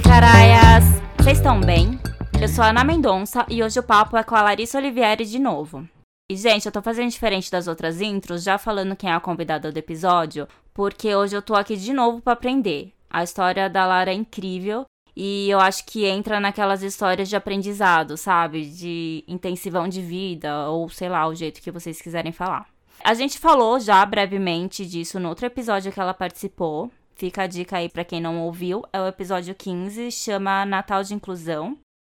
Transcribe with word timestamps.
Oi, 0.00 0.04
caraias! 0.04 0.84
Vocês 1.18 1.36
estão 1.36 1.60
bem? 1.60 2.00
Eu 2.40 2.48
sou 2.48 2.64
a 2.64 2.70
Ana 2.70 2.82
Mendonça 2.82 3.44
e 3.50 3.62
hoje 3.62 3.78
o 3.78 3.82
papo 3.82 4.16
é 4.16 4.24
com 4.24 4.34
a 4.34 4.40
Larissa 4.40 4.78
Olivieri 4.78 5.26
de 5.26 5.38
novo. 5.38 5.86
E, 6.30 6.36
gente, 6.36 6.64
eu 6.64 6.72
tô 6.72 6.80
fazendo 6.80 7.10
diferente 7.10 7.50
das 7.50 7.68
outras 7.68 8.00
intros, 8.00 8.42
já 8.42 8.56
falando 8.56 8.96
quem 8.96 9.10
é 9.10 9.12
a 9.12 9.20
convidada 9.20 9.70
do 9.70 9.76
episódio, 9.76 10.48
porque 10.72 11.14
hoje 11.14 11.36
eu 11.36 11.42
tô 11.42 11.54
aqui 11.54 11.76
de 11.76 11.92
novo 11.92 12.22
para 12.22 12.32
aprender. 12.32 12.94
A 13.10 13.22
história 13.22 13.68
da 13.68 13.84
Lara 13.84 14.10
é 14.10 14.14
incrível 14.14 14.86
e 15.14 15.50
eu 15.50 15.60
acho 15.60 15.84
que 15.84 16.06
entra 16.06 16.40
naquelas 16.40 16.82
histórias 16.82 17.28
de 17.28 17.36
aprendizado, 17.36 18.16
sabe? 18.16 18.70
De 18.70 19.22
intensivão 19.28 19.86
de 19.86 20.00
vida, 20.00 20.70
ou 20.70 20.88
sei 20.88 21.10
lá, 21.10 21.28
o 21.28 21.34
jeito 21.34 21.60
que 21.60 21.70
vocês 21.70 22.00
quiserem 22.00 22.32
falar. 22.32 22.66
A 23.04 23.12
gente 23.12 23.38
falou 23.38 23.78
já 23.78 24.04
brevemente 24.06 24.86
disso 24.86 25.20
no 25.20 25.28
outro 25.28 25.44
episódio 25.44 25.92
que 25.92 26.00
ela 26.00 26.14
participou. 26.14 26.90
Fica 27.20 27.42
a 27.42 27.46
dica 27.46 27.76
aí 27.76 27.86
para 27.86 28.02
quem 28.02 28.18
não 28.18 28.40
ouviu. 28.40 28.82
É 28.94 28.98
o 28.98 29.06
episódio 29.06 29.54
15, 29.54 30.10
chama 30.10 30.64
Natal 30.64 31.02
de 31.02 31.12
Inclusão. 31.12 31.76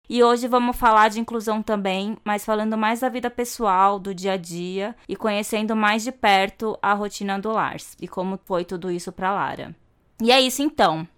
E 0.06 0.22
hoje 0.22 0.46
vamos 0.46 0.76
falar 0.76 1.08
de 1.08 1.18
inclusão 1.18 1.62
também, 1.62 2.18
mas 2.22 2.44
falando 2.44 2.76
mais 2.76 3.00
da 3.00 3.08
vida 3.08 3.30
pessoal, 3.30 3.98
do 3.98 4.14
dia 4.14 4.32
a 4.32 4.36
dia 4.36 4.94
e 5.08 5.16
conhecendo 5.16 5.74
mais 5.74 6.04
de 6.04 6.12
perto 6.12 6.78
a 6.82 6.92
rotina 6.92 7.38
do 7.38 7.50
Lars 7.50 7.96
e 7.98 8.06
como 8.06 8.38
foi 8.44 8.62
tudo 8.62 8.90
isso 8.90 9.10
para 9.10 9.32
Lara. 9.32 9.74
E 10.20 10.30
é 10.30 10.38
isso 10.38 10.60
então. 10.60 11.08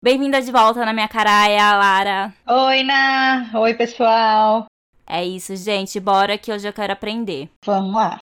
Bem-vinda 0.00 0.40
de 0.40 0.52
volta 0.52 0.84
na 0.84 0.92
minha 0.92 1.08
caraia, 1.08 1.76
Lara. 1.76 2.32
Oi, 2.46 2.84
Na. 2.84 3.50
Oi, 3.52 3.74
pessoal. 3.74 4.66
É 5.04 5.24
isso, 5.24 5.56
gente. 5.56 5.98
Bora 5.98 6.38
que 6.38 6.52
hoje 6.52 6.68
eu 6.68 6.72
quero 6.72 6.92
aprender. 6.92 7.50
Vamos 7.66 7.94
lá. 7.94 8.18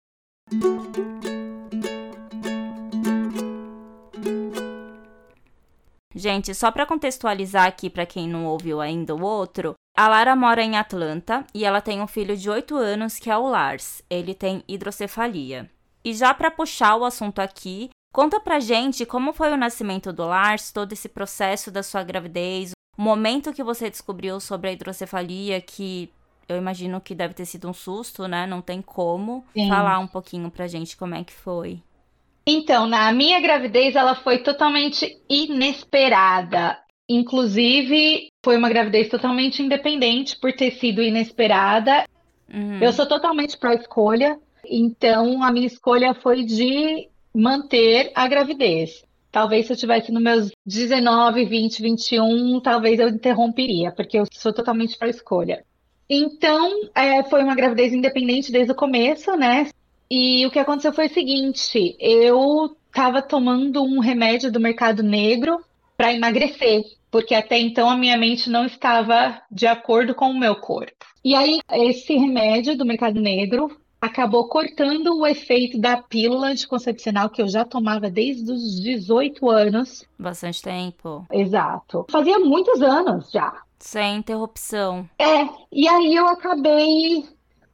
Gente, 6.14 6.54
só 6.54 6.72
para 6.72 6.86
contextualizar 6.86 7.66
aqui 7.66 7.90
para 7.90 8.06
quem 8.06 8.28
não 8.28 8.46
ouviu 8.46 8.82
ainda 8.82 9.16
o 9.16 9.24
outro, 9.24 9.74
a 9.96 10.08
Lara 10.08 10.36
mora 10.36 10.62
em 10.62 10.78
Atlanta 10.78 11.46
e 11.54 11.66
ela 11.66 11.82
tem 11.82 12.02
um 12.02 12.08
filho 12.08 12.36
de 12.36 12.50
8 12.50 12.76
anos 12.76 13.18
que 13.18 13.30
é 13.30 13.38
o 13.38 13.48
Lars. 13.48 14.02
Ele 14.10 14.34
tem 14.34 14.64
hidrocefalia. 14.68 15.70
E 16.04 16.14
já 16.14 16.34
para 16.34 16.50
puxar 16.52 16.96
o 16.96 17.06
assunto 17.06 17.40
aqui, 17.40 17.90
conta 18.14 18.40
pra 18.40 18.60
gente 18.60 19.06
como 19.06 19.34
foi 19.34 19.52
o 19.52 19.58
nascimento 19.58 20.12
do 20.12 20.26
Lars, 20.26 20.72
todo 20.72 20.94
esse 20.94 21.08
processo 21.08 21.70
da 21.70 21.84
sua 21.84 22.04
gravidez, 22.04 22.72
o 22.98 23.02
momento 23.02 23.54
que 23.54 23.64
você 23.64 23.90
descobriu 23.90 24.40
sobre 24.40 24.70
a 24.70 24.74
hidrocefalia, 24.74 25.62
que 25.62 26.12
eu 26.48 26.58
imagino 26.58 27.00
que 27.00 27.16
deve 27.16 27.34
ter 27.34 27.46
sido 27.46 27.70
um 27.70 27.74
susto, 27.74 28.28
né? 28.28 28.46
Não 28.46 28.62
tem 28.62 28.82
como 28.82 29.46
Sim. 29.54 29.70
falar 29.70 30.00
um 30.00 30.08
pouquinho 30.08 30.52
pra 30.52 30.68
gente 30.68 30.98
como 30.98 31.16
é 31.16 31.24
que 31.24 31.34
foi. 31.34 31.82
Então, 32.46 32.88
na 32.88 33.12
minha 33.12 33.40
gravidez, 33.40 33.96
ela 33.96 34.16
foi 34.16 34.40
totalmente 34.40 35.22
inesperada. 35.30 36.78
Inclusive, 37.08 38.30
foi 38.44 38.58
uma 38.58 38.70
gravidez 38.70 39.10
totalmente 39.10 39.62
independente 39.62 40.38
por 40.40 40.54
ter 40.54 40.72
sido 40.72 41.02
inesperada. 41.02 42.06
Uhum. 42.52 42.80
Eu 42.82 42.92
sou 42.94 43.06
totalmente 43.06 43.58
pró-escolha, 43.58 44.40
então 44.66 45.44
a 45.44 45.52
minha 45.52 45.68
escolha 45.68 46.14
foi 46.14 46.44
de 46.44 47.10
manter 47.34 48.12
a 48.16 48.28
gravidez. 48.28 49.04
Talvez 49.32 49.68
se 49.68 49.74
eu 49.74 49.78
tivesse 49.78 50.12
nos 50.12 50.22
meus 50.22 50.52
19, 50.66 51.46
20, 51.46 51.82
21, 51.82 52.60
talvez 52.60 53.00
eu 53.00 53.08
interromperia, 53.08 53.92
porque 53.92 54.18
eu 54.20 54.26
sou 54.32 54.52
totalmente 54.52 54.98
pró-escolha. 54.98 55.64
Então, 56.10 56.90
é, 56.94 57.24
foi 57.24 57.42
uma 57.42 57.56
gravidez 57.56 57.94
independente 57.94 58.52
desde 58.52 58.74
o 58.74 58.76
começo, 58.76 59.34
né? 59.38 59.70
E 60.14 60.46
o 60.46 60.52
que 60.52 60.60
aconteceu 60.60 60.92
foi 60.92 61.08
o 61.08 61.14
seguinte: 61.14 61.96
eu 61.98 62.76
estava 62.88 63.22
tomando 63.22 63.82
um 63.82 64.00
remédio 64.00 64.52
do 64.52 64.60
mercado 64.60 65.02
negro 65.02 65.64
para 65.96 66.14
emagrecer 66.14 66.84
porque 67.12 67.36
até 67.36 67.60
então 67.60 67.90
a 67.90 67.98
minha 67.98 68.18
mente 68.18 68.50
não 68.50 68.66
estava 68.66 69.42
de 69.52 69.68
acordo 69.68 70.16
com 70.16 70.30
o 70.30 70.40
meu 70.40 70.56
corpo. 70.56 71.06
E 71.24 71.36
aí, 71.36 71.60
esse 71.70 72.16
remédio 72.16 72.78
do 72.78 72.86
mercado 72.86 73.20
negro 73.20 73.70
acabou 74.00 74.48
cortando 74.48 75.20
o 75.20 75.28
efeito 75.28 75.78
da 75.78 76.02
pílula 76.02 76.48
anticoncepcional 76.48 77.30
que 77.30 77.42
eu 77.42 77.48
já 77.48 77.64
tomava 77.66 78.10
desde 78.10 78.50
os 78.52 78.82
18 78.82 79.48
anos. 79.50 80.06
Bastante 80.18 80.62
tempo. 80.64 81.28
Exato. 81.32 82.08
Fazia 82.10 82.40
muitos 82.40 82.82
anos 82.82 83.30
já. 83.30 83.62
Sem 83.78 84.18
interrupção. 84.18 85.08
É, 85.20 85.48
e 85.72 85.88
aí 85.88 86.16
eu 86.16 86.28
acabei 86.28 87.26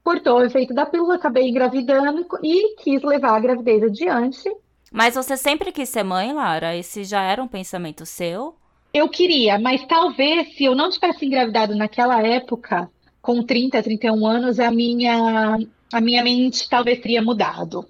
cortou 0.08 0.38
o 0.38 0.46
efeito 0.46 0.74
da 0.74 0.86
pílula, 0.86 1.16
acabei 1.16 1.50
engravidando 1.50 2.26
e 2.42 2.76
quis 2.78 3.04
levar 3.04 3.36
a 3.36 3.40
gravidez 3.42 3.84
adiante. 3.84 4.50
Mas 4.90 5.16
você 5.16 5.36
sempre 5.36 5.70
quis 5.70 5.90
ser 5.90 6.04
mãe, 6.04 6.32
Lara? 6.32 6.78
Esse 6.78 7.04
já 7.04 7.22
era 7.24 7.44
um 7.44 7.48
pensamento 7.48 8.06
seu? 8.06 8.56
Eu 8.94 9.10
queria, 9.10 9.60
mas 9.60 9.86
talvez 9.86 10.56
se 10.56 10.64
eu 10.64 10.74
não 10.74 10.90
tivesse 10.90 11.26
engravidado 11.26 11.76
naquela 11.76 12.26
época, 12.26 12.90
com 13.22 13.44
30, 13.44 13.84
31 13.84 14.26
anos, 14.26 14.62
a 14.62 14.72
minha, 14.72 15.58
a 15.92 16.00
minha 16.00 16.24
mente 16.24 16.70
talvez 16.70 17.02
teria 17.02 17.22
mudado. 17.22 17.86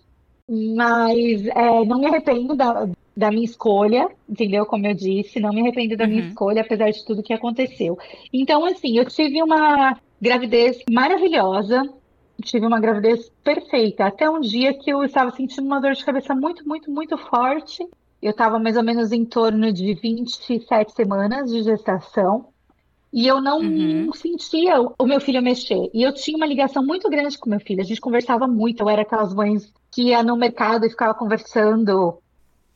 Mas 0.49 1.45
é, 1.45 1.85
não 1.85 1.99
me 1.99 2.07
arrependo 2.07 2.55
da, 2.55 2.89
da 3.16 3.29
minha 3.29 3.45
escolha, 3.45 4.09
entendeu? 4.28 4.66
Como 4.66 4.88
eu 4.88 4.95
disse, 4.95 5.39
não 5.39 5.53
me 5.53 5.61
arrependo 5.61 5.95
da 5.95 6.05
uhum. 6.05 6.09
minha 6.09 6.28
escolha, 6.29 6.61
apesar 6.63 6.89
de 6.89 7.05
tudo 7.05 7.22
que 7.22 7.31
aconteceu. 7.34 7.95
Então, 8.34 8.66
assim, 8.66 8.97
eu 8.97 9.05
tive 9.05 9.39
uma 9.44 9.95
gravidez 10.19 10.79
maravilhosa, 10.89 11.88
tive 12.41 12.65
uma 12.65 12.79
gravidez 12.79 13.29
perfeita, 13.43 14.05
até 14.05 14.29
um 14.29 14.39
dia 14.39 14.73
que 14.73 14.91
eu 14.91 15.03
estava 15.03 15.31
sentindo 15.31 15.65
uma 15.65 15.79
dor 15.79 15.93
de 15.93 16.05
cabeça 16.05 16.35
muito, 16.35 16.67
muito, 16.67 16.91
muito 16.91 17.17
forte. 17.17 17.87
Eu 18.21 18.31
estava 18.31 18.59
mais 18.59 18.77
ou 18.77 18.83
menos 18.83 19.11
em 19.11 19.25
torno 19.25 19.71
de 19.71 19.93
27 19.93 20.91
semanas 20.93 21.51
de 21.51 21.63
gestação. 21.63 22.47
E 23.13 23.25
eu 23.25 23.41
não 23.41 23.59
uhum. 23.59 24.11
sentia 24.13 24.81
o 24.81 25.05
meu 25.05 25.19
filho 25.21 25.41
mexer. 25.41 25.89
E 25.93 26.03
eu 26.03 26.13
tinha 26.13 26.37
uma 26.37 26.45
ligação 26.45 26.83
muito 26.83 27.09
grande 27.09 27.37
com 27.37 27.49
meu 27.49 27.59
filho. 27.59 27.81
A 27.81 27.85
gente 27.85 28.01
conversava 28.01 28.47
muito. 28.47 28.81
Eu 28.81 28.89
era 28.89 29.03
aquelas 29.03 29.33
mães 29.33 29.71
que 29.91 30.09
ia 30.09 30.21
no 30.21 30.35
mercado 30.35 30.85
e 30.85 30.89
ficava 30.89 31.13
conversando. 31.13 32.19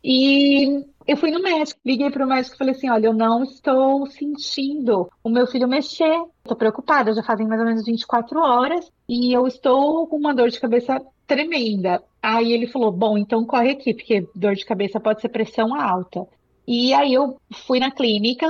E 0.03 0.85
eu 1.11 1.17
fui 1.17 1.29
no 1.29 1.41
médico, 1.41 1.79
liguei 1.85 2.09
para 2.09 2.25
o 2.25 2.27
médico 2.27 2.55
e 2.55 2.57
falei 2.57 2.73
assim: 2.73 2.89
olha, 2.89 3.07
eu 3.07 3.13
não 3.13 3.43
estou 3.43 4.05
sentindo 4.07 5.09
o 5.21 5.29
meu 5.29 5.45
filho 5.45 5.67
mexer. 5.67 6.23
Estou 6.41 6.55
preocupada, 6.55 7.13
já 7.13 7.21
fazem 7.21 7.45
mais 7.45 7.59
ou 7.59 7.67
menos 7.67 7.85
24 7.85 8.39
horas 8.39 8.89
e 9.09 9.33
eu 9.33 9.45
estou 9.45 10.07
com 10.07 10.15
uma 10.15 10.33
dor 10.33 10.49
de 10.49 10.59
cabeça 10.59 11.01
tremenda. 11.27 12.01
Aí 12.21 12.53
ele 12.53 12.67
falou: 12.67 12.91
bom, 12.91 13.17
então 13.17 13.45
corre 13.45 13.71
aqui, 13.71 13.93
porque 13.93 14.25
dor 14.33 14.55
de 14.55 14.65
cabeça 14.65 14.99
pode 14.99 15.19
ser 15.19 15.29
pressão 15.29 15.75
alta. 15.75 16.25
E 16.65 16.93
aí 16.93 17.13
eu 17.13 17.37
fui 17.67 17.79
na 17.79 17.91
clínica, 17.91 18.47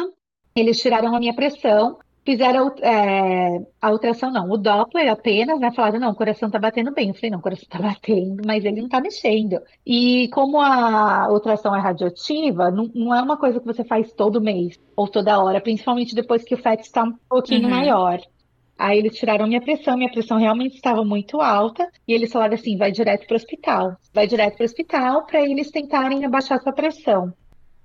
eles 0.55 0.79
tiraram 0.79 1.16
a 1.16 1.19
minha 1.19 1.33
pressão, 1.33 1.97
fizeram 2.26 2.74
é, 2.82 3.62
a 3.82 3.92
ultrassom, 3.92 4.30
não, 4.30 4.50
o 4.50 4.58
Doppler 4.58 5.12
apenas, 5.12 5.59
né? 5.59 5.72
Falaram, 5.72 6.00
não, 6.00 6.12
o 6.12 6.16
coração 6.16 6.50
tá 6.50 6.59
batendo 6.59 6.94
bem. 6.94 7.09
Eu 7.09 7.16
falei, 7.16 7.32
não, 7.32 7.40
o 7.40 7.42
coração 7.42 7.68
tá 7.70 7.80
batendo, 7.82 8.42
mas 8.46 8.64
ele 8.64 8.82
não 8.82 8.90
tá 8.90 9.02
mexendo. 9.02 9.59
E 9.86 10.30
como 10.34 10.59
a 10.59 11.28
ultrassom 11.32 11.76
é 11.76 11.80
radioativa, 11.80 12.70
não, 12.72 12.90
não 12.94 13.14
é 13.14 13.22
uma 13.22 13.38
coisa 13.38 13.59
que 13.59 13.66
você 13.66 13.84
faz 13.84 14.12
todo 14.14 14.42
mês 14.42 14.80
ou 14.96 15.08
toda 15.08 15.42
hora, 15.42 15.62
principalmente 15.62 16.16
depois 16.16 16.44
que 16.44 16.56
o 16.56 16.62
feto 16.62 16.82
está 16.82 17.04
um 17.04 17.16
pouquinho 17.30 17.64
uhum. 17.64 17.70
maior. 17.70 18.20
Aí 18.78 18.98
eles 18.98 19.16
tiraram 19.16 19.46
minha 19.46 19.62
pressão, 19.62 19.96
minha 19.96 20.12
pressão 20.12 20.40
realmente 20.40 20.76
estava 20.76 21.03
muito 21.03 21.40
alta, 21.40 21.88
e 22.08 22.14
eles 22.14 22.32
falaram 22.32 22.56
assim: 22.56 22.78
vai 22.78 22.92
direto 22.92 23.28
para 23.28 23.34
o 23.34 23.38
hospital. 23.38 23.96
Vai 24.12 24.26
direto 24.26 24.56
para 24.56 24.64
o 24.64 24.66
hospital 24.66 25.26
para 25.26 25.42
eles 25.42 25.70
tentarem 25.70 26.26
abaixar 26.26 26.59
sua 26.62 26.74
pressão. 26.74 27.32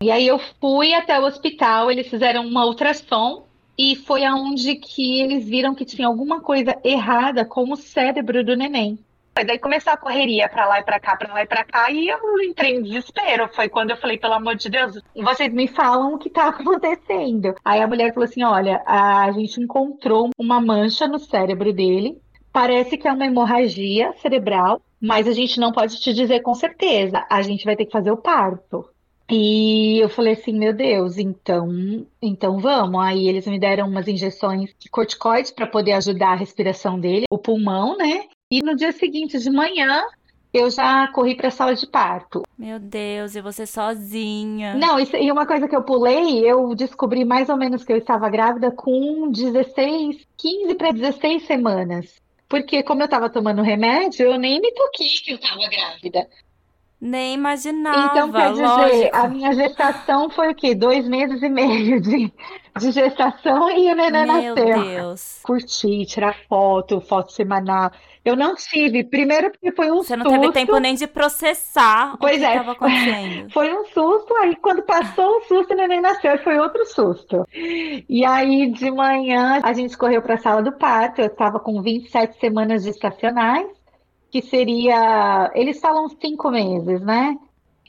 E 0.00 0.10
aí 0.10 0.26
eu 0.26 0.38
fui 0.60 0.94
até 0.94 1.18
o 1.18 1.24
hospital, 1.24 1.90
eles 1.90 2.08
fizeram 2.08 2.46
uma 2.46 2.66
ultrassom 2.66 3.45
e 3.78 3.96
foi 3.96 4.24
aonde 4.24 4.76
que 4.76 5.20
eles 5.20 5.48
viram 5.48 5.74
que 5.74 5.84
tinha 5.84 6.06
alguma 6.06 6.40
coisa 6.40 6.76
errada 6.84 7.44
com 7.44 7.70
o 7.70 7.76
cérebro 7.76 8.44
do 8.44 8.56
neném. 8.56 8.98
Foi 9.36 9.44
daí 9.44 9.58
começou 9.58 9.92
a 9.92 9.98
correria 9.98 10.48
para 10.48 10.66
lá 10.66 10.80
e 10.80 10.82
para 10.82 10.98
cá, 10.98 11.14
para 11.14 11.30
lá 11.30 11.42
e 11.42 11.46
para 11.46 11.62
cá, 11.62 11.90
e 11.90 12.08
eu 12.08 12.18
entrei 12.42 12.74
em 12.74 12.82
desespero. 12.82 13.50
Foi 13.52 13.68
quando 13.68 13.90
eu 13.90 13.96
falei, 13.98 14.16
pelo 14.16 14.32
amor 14.32 14.54
de 14.56 14.70
Deus, 14.70 14.98
vocês 15.14 15.52
me 15.52 15.68
falam 15.68 16.14
o 16.14 16.18
que 16.18 16.30
tá 16.30 16.48
acontecendo. 16.48 17.54
Aí 17.62 17.82
a 17.82 17.86
mulher 17.86 18.14
falou 18.14 18.24
assim: 18.24 18.42
olha, 18.42 18.82
a 18.86 19.30
gente 19.32 19.60
encontrou 19.60 20.30
uma 20.38 20.58
mancha 20.58 21.06
no 21.06 21.18
cérebro 21.18 21.70
dele. 21.70 22.18
Parece 22.50 22.96
que 22.96 23.06
é 23.06 23.12
uma 23.12 23.26
hemorragia 23.26 24.14
cerebral, 24.22 24.80
mas 24.98 25.28
a 25.28 25.32
gente 25.32 25.60
não 25.60 25.70
pode 25.70 26.00
te 26.00 26.14
dizer 26.14 26.40
com 26.40 26.54
certeza. 26.54 27.26
A 27.28 27.42
gente 27.42 27.66
vai 27.66 27.76
ter 27.76 27.84
que 27.84 27.92
fazer 27.92 28.10
o 28.10 28.16
parto. 28.16 28.88
E 29.28 29.98
eu 29.98 30.08
falei 30.08 30.34
assim, 30.34 30.56
meu 30.56 30.72
Deus, 30.72 31.18
então, 31.18 31.68
então 32.22 32.58
vamos. 32.58 33.00
Aí 33.00 33.28
eles 33.28 33.46
me 33.46 33.58
deram 33.58 33.88
umas 33.88 34.06
injeções 34.06 34.70
de 34.78 34.88
corticoides 34.88 35.50
para 35.50 35.66
poder 35.66 35.92
ajudar 35.92 36.32
a 36.32 36.36
respiração 36.36 36.98
dele, 36.98 37.24
o 37.30 37.38
pulmão, 37.38 37.96
né? 37.96 38.24
E 38.50 38.62
no 38.62 38.76
dia 38.76 38.92
seguinte 38.92 39.38
de 39.38 39.50
manhã, 39.50 40.04
eu 40.54 40.70
já 40.70 41.08
corri 41.08 41.34
para 41.34 41.48
a 41.48 41.50
sala 41.50 41.74
de 41.74 41.86
parto. 41.86 42.42
Meu 42.56 42.78
Deus, 42.78 43.34
e 43.34 43.40
você 43.40 43.66
sozinha? 43.66 44.74
Não, 44.74 44.98
isso, 44.98 45.16
e 45.16 45.30
uma 45.30 45.44
coisa 45.44 45.66
que 45.66 45.74
eu 45.74 45.82
pulei, 45.82 46.48
eu 46.48 46.74
descobri 46.74 47.24
mais 47.24 47.48
ou 47.48 47.56
menos 47.56 47.84
que 47.84 47.92
eu 47.92 47.96
estava 47.96 48.30
grávida 48.30 48.70
com 48.70 49.30
16, 49.30 50.26
15 50.36 50.74
para 50.76 50.92
16 50.92 51.46
semanas. 51.46 52.14
Porque 52.48 52.82
como 52.84 53.02
eu 53.02 53.06
estava 53.06 53.28
tomando 53.28 53.60
remédio, 53.60 54.26
eu 54.26 54.38
nem 54.38 54.60
me 54.60 54.72
toquei 54.72 55.08
que 55.22 55.32
eu 55.32 55.36
estava 55.36 55.68
grávida. 55.68 56.28
Nem 57.06 57.34
imaginava. 57.34 58.06
Então, 58.10 58.32
quer 58.32 58.50
dizer, 58.50 58.66
lógico. 58.66 59.16
a 59.16 59.28
minha 59.28 59.52
gestação 59.52 60.28
foi 60.30 60.50
o 60.52 60.54
quê? 60.54 60.74
Dois 60.74 61.06
meses 61.08 61.40
e 61.42 61.48
meio 61.48 62.00
de 62.00 62.32
de 62.78 62.90
gestação 62.90 63.70
e 63.70 63.90
o 63.90 63.94
neném 63.94 64.26
Meu 64.26 64.54
nasceu. 64.54 64.84
Deus. 64.84 65.40
Curtir, 65.42 66.04
tirar 66.06 66.36
foto, 66.48 67.00
foto 67.00 67.32
semanal. 67.32 67.90
Eu 68.24 68.34
não 68.36 68.54
tive, 68.56 69.04
primeiro 69.04 69.50
porque 69.50 69.72
foi 69.72 69.90
um 69.90 70.02
Você 70.02 70.16
não 70.16 70.26
susto. 70.26 70.40
teve 70.40 70.52
tempo 70.52 70.76
nem 70.78 70.94
de 70.94 71.06
processar 71.06 72.16
Pois 72.18 72.36
o 72.36 72.38
que 72.40 72.44
é. 72.44 72.50
estava 72.50 72.72
acontecendo. 72.72 73.50
Foi 73.54 73.72
um 73.72 73.84
susto, 73.86 74.34
aí 74.36 74.56
quando 74.56 74.82
passou 74.82 75.38
o 75.38 75.40
susto, 75.42 75.72
o 75.72 75.76
neném 75.76 76.00
nasceu, 76.00 76.36
foi 76.42 76.58
outro 76.58 76.84
susto. 76.86 77.44
E 77.54 78.24
aí 78.24 78.70
de 78.72 78.90
manhã 78.90 79.60
a 79.62 79.72
gente 79.72 79.96
correu 79.96 80.20
para 80.20 80.34
a 80.34 80.38
sala 80.38 80.62
do 80.62 80.72
parto, 80.72 81.20
eu 81.20 81.28
estava 81.28 81.60
com 81.60 81.80
27 81.80 82.38
semanas 82.40 82.82
gestacionais, 82.82 83.68
que 84.30 84.42
seria, 84.42 85.50
eles 85.54 85.80
falam 85.80 86.08
cinco 86.08 86.50
meses, 86.50 87.00
né? 87.00 87.36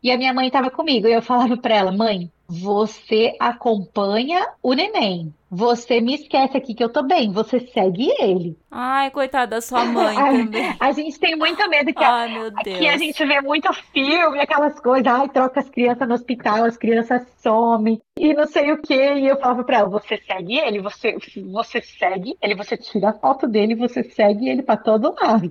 E 0.04 0.12
a 0.12 0.18
minha 0.18 0.34
mãe 0.34 0.48
estava 0.48 0.70
comigo, 0.70 1.08
e 1.08 1.14
eu 1.14 1.22
falava 1.22 1.58
para 1.58 1.76
ela, 1.76 1.92
mãe, 1.92 2.32
você 2.48 3.36
acompanha 3.40 4.46
o 4.64 4.74
neném. 4.74 5.34
Você 5.50 6.00
me 6.02 6.14
esquece 6.16 6.56
aqui 6.58 6.74
que 6.74 6.84
eu 6.84 6.90
tô 6.90 7.02
bem, 7.04 7.32
você 7.32 7.60
segue 7.60 8.10
ele. 8.20 8.58
Ai, 8.70 9.10
coitada 9.12 9.48
da 9.56 9.62
sua 9.62 9.84
mãe 9.86 10.16
também. 10.46 10.76
A 10.80 10.92
gente 10.92 11.18
tem 11.20 11.36
muito 11.36 11.68
medo 11.70 11.94
que 11.94 12.04
a- 12.04 12.14
Ai, 12.14 12.30
Deus. 12.64 12.78
Aqui 12.78 12.88
a 12.88 12.98
gente 12.98 13.26
vê 13.26 13.42
muito 13.42 13.72
filme, 13.94 14.40
aquelas 14.40 14.80
coisas, 14.80 15.08
ai, 15.08 15.30
troca 15.30 15.60
as 15.62 15.70
crianças 15.70 16.08
no 16.08 16.14
hospital, 16.16 16.66
as 16.66 16.78
crianças 16.78 17.26
somem 17.42 18.00
e 18.18 18.34
não 18.34 18.46
sei 18.46 18.72
o 18.72 18.82
quê. 18.82 19.16
E 19.16 19.28
eu 19.28 19.40
falava 19.40 19.64
pra 19.64 19.78
ela, 19.80 19.90
você 19.90 20.18
segue 20.18 20.58
ele, 20.58 20.82
você, 20.82 21.18
você 21.52 21.82
segue 21.82 22.38
ele, 22.42 22.56
você 22.56 22.78
tira 22.78 23.10
a 23.10 23.14
foto 23.14 23.48
dele, 23.48 23.74
você 23.76 24.04
segue 24.04 24.48
ele 24.50 24.64
pra 24.64 24.76
todo 24.78 25.16
lado. 25.22 25.50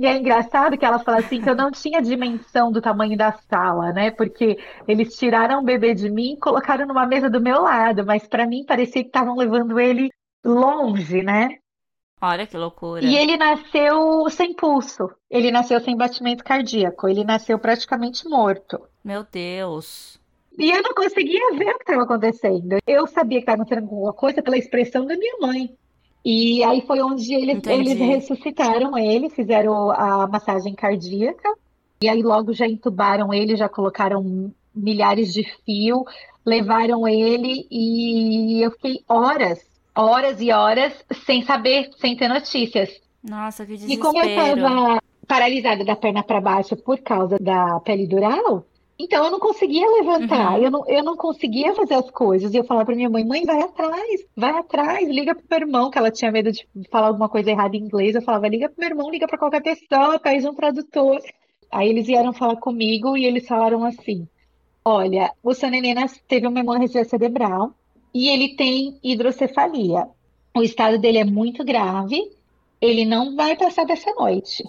E 0.00 0.06
é 0.06 0.16
engraçado 0.16 0.78
que 0.78 0.84
ela 0.86 0.98
fala 0.98 1.18
assim 1.18 1.42
que 1.42 1.50
eu 1.50 1.54
não 1.54 1.70
tinha 1.70 2.00
dimensão 2.00 2.72
do 2.72 2.80
tamanho 2.80 3.18
da 3.18 3.32
sala, 3.32 3.92
né? 3.92 4.10
Porque 4.10 4.58
eles 4.88 5.14
tiraram 5.14 5.60
o 5.60 5.62
bebê 5.62 5.92
de 5.92 6.08
mim 6.08 6.32
e 6.32 6.38
colocaram 6.38 6.86
numa 6.86 7.04
mesa 7.04 7.28
do 7.28 7.38
meu 7.38 7.60
lado, 7.60 8.02
mas 8.06 8.26
pra 8.26 8.46
mim 8.46 8.64
parecia 8.64 9.02
que 9.02 9.10
estavam 9.10 9.36
levando 9.36 9.78
ele 9.78 10.08
longe, 10.42 11.22
né? 11.22 11.58
Olha 12.18 12.46
que 12.46 12.56
loucura. 12.56 13.04
E 13.04 13.14
ele 13.14 13.36
nasceu 13.36 14.26
sem 14.30 14.54
pulso, 14.54 15.10
ele 15.28 15.50
nasceu 15.50 15.78
sem 15.80 15.94
batimento 15.94 16.42
cardíaco, 16.42 17.06
ele 17.06 17.22
nasceu 17.22 17.58
praticamente 17.58 18.26
morto. 18.26 18.80
Meu 19.04 19.26
Deus. 19.30 20.18
E 20.58 20.70
eu 20.70 20.82
não 20.82 20.94
conseguia 20.94 21.58
ver 21.58 21.72
o 21.72 21.76
que 21.76 21.82
estava 21.82 22.04
acontecendo. 22.04 22.78
Eu 22.86 23.06
sabia 23.06 23.36
que 23.36 23.42
estava 23.42 23.60
acontecendo 23.60 23.84
alguma 23.84 24.14
coisa 24.14 24.42
pela 24.42 24.56
expressão 24.56 25.04
da 25.04 25.14
minha 25.14 25.36
mãe. 25.42 25.76
E 26.24 26.62
aí 26.62 26.82
foi 26.86 27.00
onde 27.00 27.32
eles, 27.34 27.56
Entendi. 27.56 27.90
eles 27.90 27.98
ressuscitaram 27.98 28.96
ele, 28.98 29.30
fizeram 29.30 29.90
a 29.90 30.26
massagem 30.26 30.74
cardíaca, 30.74 31.48
e 32.02 32.08
aí 32.08 32.22
logo 32.22 32.52
já 32.52 32.66
entubaram 32.66 33.32
ele, 33.32 33.56
já 33.56 33.68
colocaram 33.68 34.52
milhares 34.74 35.32
de 35.32 35.44
fio, 35.64 36.04
levaram 36.44 37.06
ele 37.08 37.66
e 37.70 38.62
eu 38.64 38.70
fiquei 38.72 39.00
horas, 39.08 39.58
horas 39.94 40.40
e 40.40 40.50
horas 40.52 40.92
sem 41.26 41.42
saber, 41.42 41.90
sem 41.98 42.16
ter 42.16 42.28
notícias. 42.28 42.90
Nossa, 43.22 43.66
que 43.66 43.74
E 43.74 43.96
como 43.96 44.18
eu 44.18 44.22
desespero. 44.22 44.56
estava 44.58 45.02
paralisada 45.26 45.84
da 45.84 45.94
perna 45.94 46.22
para 46.22 46.40
baixo 46.40 46.76
por 46.76 46.98
causa 46.98 47.38
da 47.38 47.78
pele 47.80 48.06
dural, 48.06 48.64
então 49.02 49.24
eu 49.24 49.30
não 49.30 49.38
conseguia 49.40 49.88
levantar, 49.88 50.58
Uhum. 50.58 50.64
eu 50.64 50.70
não, 50.70 50.86
eu 50.88 51.02
não 51.04 51.16
conseguia 51.16 51.74
fazer 51.74 51.94
as 51.94 52.10
coisas. 52.10 52.52
E 52.52 52.56
eu 52.58 52.64
falava 52.64 52.86
para 52.86 52.94
minha 52.96 53.08
mãe, 53.10 53.24
mãe, 53.24 53.44
vai 53.44 53.60
atrás, 53.60 54.26
vai 54.36 54.50
atrás, 54.50 55.08
liga 55.08 55.34
pro 55.34 55.44
meu 55.50 55.60
irmão, 55.60 55.90
que 55.90 55.98
ela 55.98 56.10
tinha 56.10 56.30
medo 56.30 56.50
de 56.52 56.66
falar 56.90 57.08
alguma 57.08 57.28
coisa 57.28 57.50
errada 57.50 57.76
em 57.76 57.80
inglês. 57.80 58.14
Eu 58.14 58.22
falava, 58.22 58.48
liga 58.48 58.68
pro 58.68 58.80
meu 58.80 58.88
irmão, 58.90 59.10
liga 59.10 59.26
para 59.26 59.38
qualquer 59.38 59.62
pessoa, 59.62 60.18
pede 60.18 60.46
um 60.48 60.54
tradutor. 60.54 61.18
Aí 61.70 61.88
eles 61.88 62.06
vieram 62.06 62.32
falar 62.32 62.56
comigo 62.56 63.16
e 63.16 63.24
eles 63.24 63.46
falaram 63.46 63.84
assim: 63.84 64.26
Olha, 64.84 65.32
o 65.42 65.54
seu 65.54 65.70
neném 65.70 65.94
teve 66.26 66.46
uma 66.46 66.60
hemorragia 66.60 67.04
cerebral 67.04 67.72
e 68.12 68.28
ele 68.28 68.56
tem 68.56 68.98
hidrocefalia. 69.02 70.08
O 70.56 70.62
estado 70.62 70.98
dele 70.98 71.18
é 71.18 71.24
muito 71.24 71.64
grave, 71.64 72.20
ele 72.80 73.04
não 73.04 73.36
vai 73.36 73.56
passar 73.56 73.84
dessa 73.86 74.12
noite. 74.14 74.64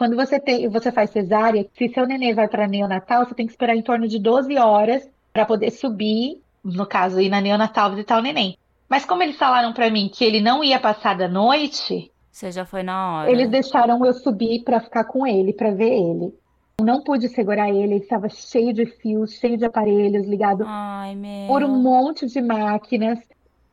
Quando 0.00 0.16
você 0.16 0.40
tem, 0.40 0.66
você 0.66 0.90
faz 0.90 1.10
cesárea, 1.10 1.68
se 1.76 1.86
seu 1.90 2.06
neném 2.06 2.32
vai 2.32 2.48
para 2.48 2.66
neonatal, 2.66 3.26
você 3.26 3.34
tem 3.34 3.44
que 3.44 3.52
esperar 3.52 3.76
em 3.76 3.82
torno 3.82 4.08
de 4.08 4.18
12 4.18 4.56
horas 4.56 5.06
para 5.30 5.44
poder 5.44 5.70
subir, 5.70 6.40
no 6.64 6.86
caso, 6.86 7.20
ir 7.20 7.28
na 7.28 7.38
neonatal 7.38 7.90
visitar 7.90 8.18
o 8.18 8.22
neném. 8.22 8.56
Mas 8.88 9.04
como 9.04 9.22
eles 9.22 9.36
falaram 9.36 9.74
para 9.74 9.90
mim 9.90 10.08
que 10.08 10.24
ele 10.24 10.40
não 10.40 10.64
ia 10.64 10.80
passar 10.80 11.18
da 11.18 11.28
noite, 11.28 12.10
Você 12.32 12.50
já 12.50 12.64
foi 12.64 12.82
na 12.82 13.12
hora. 13.12 13.30
eles 13.30 13.50
deixaram 13.50 14.02
eu 14.06 14.14
subir 14.14 14.64
para 14.64 14.80
ficar 14.80 15.04
com 15.04 15.26
ele, 15.26 15.52
para 15.52 15.70
ver 15.70 15.92
ele. 15.92 16.34
Eu 16.78 16.86
não 16.86 17.04
pude 17.04 17.28
segurar 17.28 17.68
ele, 17.68 17.82
ele 17.82 17.96
estava 17.96 18.30
cheio 18.30 18.72
de 18.72 18.86
fios, 18.86 19.34
cheio 19.34 19.58
de 19.58 19.66
aparelhos, 19.66 20.26
ligado 20.26 20.64
Ai, 20.66 21.14
por 21.46 21.62
um 21.62 21.76
monte 21.76 22.24
de 22.24 22.40
máquinas. 22.40 23.18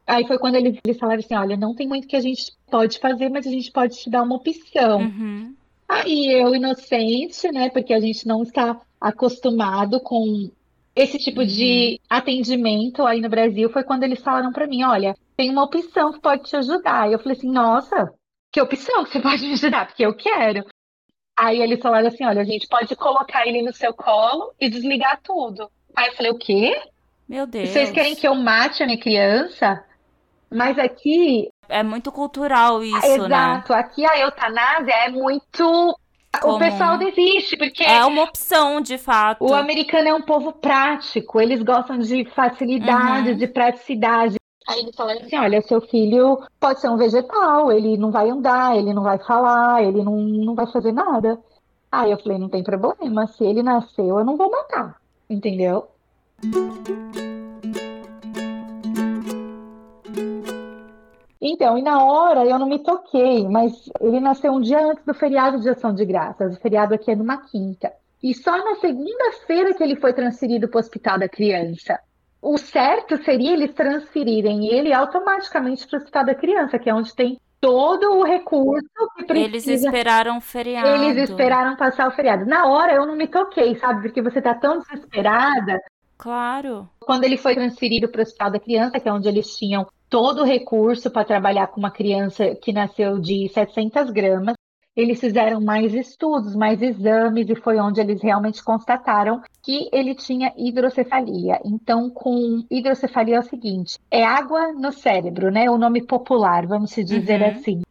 Aí 0.06 0.28
foi 0.28 0.38
quando 0.38 0.56
eles, 0.56 0.78
eles 0.86 1.00
falaram 1.00 1.20
assim: 1.20 1.36
olha, 1.36 1.56
não 1.56 1.74
tem 1.74 1.88
muito 1.88 2.06
que 2.06 2.18
a 2.18 2.22
gente 2.22 2.52
pode 2.70 3.00
fazer, 3.00 3.30
mas 3.30 3.48
a 3.48 3.50
gente 3.50 3.72
pode 3.72 3.96
te 3.96 4.10
dar 4.10 4.24
uma 4.24 4.36
opção. 4.36 5.00
Uhum. 5.00 5.56
Aí 5.88 6.32
eu, 6.32 6.54
inocente, 6.54 7.52
né? 7.52 7.70
Porque 7.70 7.94
a 7.94 8.00
gente 8.00 8.28
não 8.28 8.44
está 8.44 8.80
acostumado 9.00 10.00
com 10.02 10.50
esse 10.96 11.20
tipo 11.20 11.46
de 11.46 12.02
atendimento 12.10 13.06
aí 13.06 13.22
no 13.22 13.30
Brasil, 13.30 13.70
foi 13.70 13.84
quando 13.84 14.04
eles 14.04 14.20
falaram 14.20 14.52
para 14.52 14.66
mim: 14.66 14.84
olha, 14.84 15.16
tem 15.36 15.52
uma 15.52 15.64
opção 15.64 16.12
que 16.12 16.20
pode 16.20 16.44
te 16.44 16.56
ajudar. 16.56 17.08
E 17.08 17.14
eu 17.14 17.20
falei 17.20 17.38
assim: 17.38 17.52
nossa, 17.52 18.12
que 18.52 18.60
opção 18.60 19.04
que 19.06 19.12
você 19.12 19.20
pode 19.22 19.46
me 19.46 19.54
ajudar? 19.54 19.86
Porque 19.88 20.06
eu 20.06 20.16
quero. 20.16 20.66
Aí 21.38 21.62
eles 21.62 21.80
falaram 21.80 22.08
assim: 22.08 22.26
olha, 22.26 22.42
a 22.42 22.46
gente 22.46 22.68
pode 22.68 22.96
colocar 22.96 23.46
ele 23.46 23.62
no 23.62 23.72
seu 23.72 23.94
colo 23.94 24.54
e 24.60 24.70
desligar 24.70 25.22
tudo. 25.22 25.70
Aí 25.96 26.08
eu 26.08 26.16
falei: 26.16 26.32
o 26.32 26.38
quê? 26.38 26.82
Meu 27.30 27.46
Deus. 27.46 27.70
Vocês 27.70 27.92
querem 27.92 28.16
que 28.16 28.28
eu 28.28 28.34
mate 28.34 28.82
a 28.82 28.86
minha 28.86 29.00
criança? 29.00 29.84
Mas 30.50 30.80
aqui, 30.80 31.50
É 31.70 31.84
muito 31.84 32.12
cultural 32.12 32.84
isso, 32.84 33.08
né? 33.08 33.26
exato, 33.26 33.74
aqui 33.74 34.06
a 34.06 34.18
eutanásia 34.20 34.94
é 34.94 35.10
muito. 35.10 35.98
O 36.44 36.60
pessoal 36.60 36.98
desiste, 37.00 37.58
porque 37.58 37.84
É 37.84 38.06
uma 38.06 38.24
opção, 38.24 38.80
de 38.80 38.98
fato. 38.98 39.44
o 39.44 39.56
americano 39.56 40.08
é 40.10 40.14
um 40.14 40.22
povo 40.22 40.52
prático, 40.54 41.42
eles 41.42 41.64
gostam 41.64 41.98
de 41.98 42.26
facilidade, 42.36 43.32
Uhum. 43.32 43.38
de 43.38 43.48
praticidade. 43.48 44.36
Aí 44.68 44.82
eles 44.82 44.96
falaram 44.96 45.22
assim: 45.22 45.38
olha, 45.38 45.62
seu 45.62 45.82
filho 45.82 46.40
pode 46.60 46.80
ser 46.82 46.90
um 46.90 46.98
vegetal, 46.98 47.72
ele 47.72 47.98
não 47.98 48.12
vai 48.12 48.30
andar, 48.30 48.76
ele 48.78 48.94
não 48.94 49.02
vai 49.02 49.18
falar, 49.18 49.82
ele 49.84 50.04
não, 50.04 50.16
não 50.18 50.54
vai 50.54 50.68
fazer 50.68 50.92
nada. 50.92 51.40
Aí 51.92 52.12
eu 52.12 52.20
falei: 52.20 52.38
não 52.38 52.50
tem 52.50 52.62
problema, 52.62 53.26
se 53.28 53.44
ele 53.44 53.64
nasceu, 53.64 54.20
eu 54.20 54.26
não 54.26 54.38
vou 54.38 54.52
matar, 54.52 54.98
entendeu? 55.30 55.88
Então, 61.50 61.78
e 61.78 61.82
na 61.82 62.04
hora 62.04 62.46
eu 62.46 62.60
não 62.60 62.68
me 62.68 62.80
toquei, 62.80 63.48
mas 63.48 63.72
ele 64.02 64.20
nasceu 64.20 64.52
um 64.52 64.60
dia 64.60 64.86
antes 64.86 65.04
do 65.06 65.14
feriado 65.14 65.60
de 65.62 65.70
Ação 65.70 65.94
de 65.94 66.04
Graças. 66.06 66.58
O 66.58 66.60
feriado 66.60 66.94
aqui 66.94 67.12
é 67.12 67.16
numa 67.16 67.38
quinta. 67.38 67.92
E 68.22 68.34
só 68.34 68.58
na 68.58 68.76
segunda-feira 68.76 69.74
que 69.74 69.84
ele 69.84 69.96
foi 69.96 70.12
transferido 70.12 70.68
para 70.68 70.78
o 70.78 70.80
Hospital 70.82 71.20
da 71.20 71.30
Criança. 71.30 72.00
O 72.42 72.58
certo 72.58 73.24
seria 73.24 73.54
eles 73.54 73.74
transferirem 73.74 74.68
ele 74.68 74.94
automaticamente 74.94 75.88
para 75.88 75.98
o 75.98 76.02
Hospital 76.02 76.26
da 76.26 76.36
Criança, 76.36 76.78
que 76.78 76.90
é 76.90 76.94
onde 76.94 77.16
tem 77.16 77.40
todo 77.60 78.18
o 78.18 78.24
recurso 78.24 78.86
que 79.16 79.32
Eles 79.34 79.64
precisa. 79.64 79.88
esperaram 79.88 80.38
o 80.38 80.42
feriado. 80.42 81.04
Eles 81.04 81.30
esperaram 81.30 81.76
passar 81.76 82.08
o 82.08 82.12
feriado. 82.12 82.46
Na 82.46 82.68
hora 82.68 82.94
eu 82.94 83.06
não 83.06 83.16
me 83.16 83.28
toquei, 83.28 83.76
sabe? 83.76 84.02
Porque 84.04 84.22
você 84.22 84.42
tá 84.42 84.54
tão 84.54 84.80
desesperada. 84.80 85.80
Claro. 86.18 86.90
Quando 87.00 87.24
ele 87.24 87.38
foi 87.38 87.54
transferido 87.56 88.10
para 88.10 88.20
o 88.20 88.24
Hospital 88.24 88.52
da 88.52 88.60
Criança, 88.60 89.00
que 89.00 89.08
é 89.08 89.14
onde 89.14 89.28
eles 89.28 89.56
tinham 89.56 89.86
todo 90.10 90.42
o 90.42 90.46
recurso 90.46 91.12
para 91.12 91.26
trabalhar 91.26 91.68
com 91.68 91.80
uma 91.80 91.92
criança 91.92 92.56
que 92.56 92.72
nasceu 92.74 93.20
de 93.20 93.48
700 93.50 94.10
gramas, 94.12 94.56
eles 94.96 95.20
fizeram 95.20 95.62
mais 95.62 95.94
estudos, 95.94 96.56
mais 96.56 96.82
exames, 96.82 97.48
e 97.50 97.56
foi 97.56 97.78
onde 97.80 98.02
eles 98.02 98.20
realmente 98.20 98.64
constataram 98.64 99.42
que 99.62 99.88
ele 99.94 100.16
tinha 100.16 100.52
hidrocefalia. 100.58 101.60
Então, 101.64 102.10
com 102.10 102.64
hidrocefalia 102.72 103.36
é 103.36 103.40
o 103.40 103.44
seguinte: 103.44 104.00
é 104.10 104.24
água 104.26 104.74
no 104.74 104.92
cérebro, 104.92 105.52
né? 105.52 105.70
O 105.70 105.78
nome 105.78 106.02
popular, 106.04 106.66
vamos 106.66 106.96
dizer 106.96 107.42
Uhum. 107.42 107.48
assim. 107.48 107.82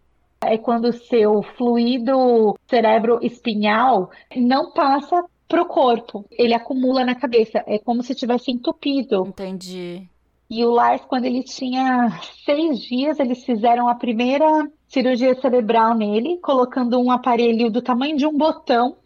É 0.44 0.58
quando 0.58 0.86
o 0.86 0.92
seu 0.92 1.42
fluido 1.56 2.56
cerebro 2.68 3.20
espinhal 3.22 4.10
não 4.36 4.72
passa 4.72 5.24
para 5.48 5.62
o 5.62 5.66
corpo, 5.66 6.24
ele 6.30 6.54
acumula 6.54 7.04
na 7.04 7.14
cabeça, 7.14 7.62
é 7.66 7.78
como 7.78 8.02
se 8.02 8.14
tivesse 8.14 8.50
entupido. 8.50 9.26
Entendi. 9.28 10.08
E 10.48 10.64
o 10.64 10.70
Lars, 10.70 11.02
quando 11.08 11.24
ele 11.24 11.42
tinha 11.42 12.20
seis 12.44 12.80
dias, 12.80 13.18
eles 13.18 13.44
fizeram 13.44 13.88
a 13.88 13.94
primeira 13.96 14.46
cirurgia 14.86 15.34
cerebral 15.40 15.94
nele, 15.94 16.38
colocando 16.38 17.00
um 17.00 17.10
aparelho 17.10 17.70
do 17.70 17.82
tamanho 17.82 18.16
de 18.16 18.26
um 18.26 18.36
botão. 18.36 18.96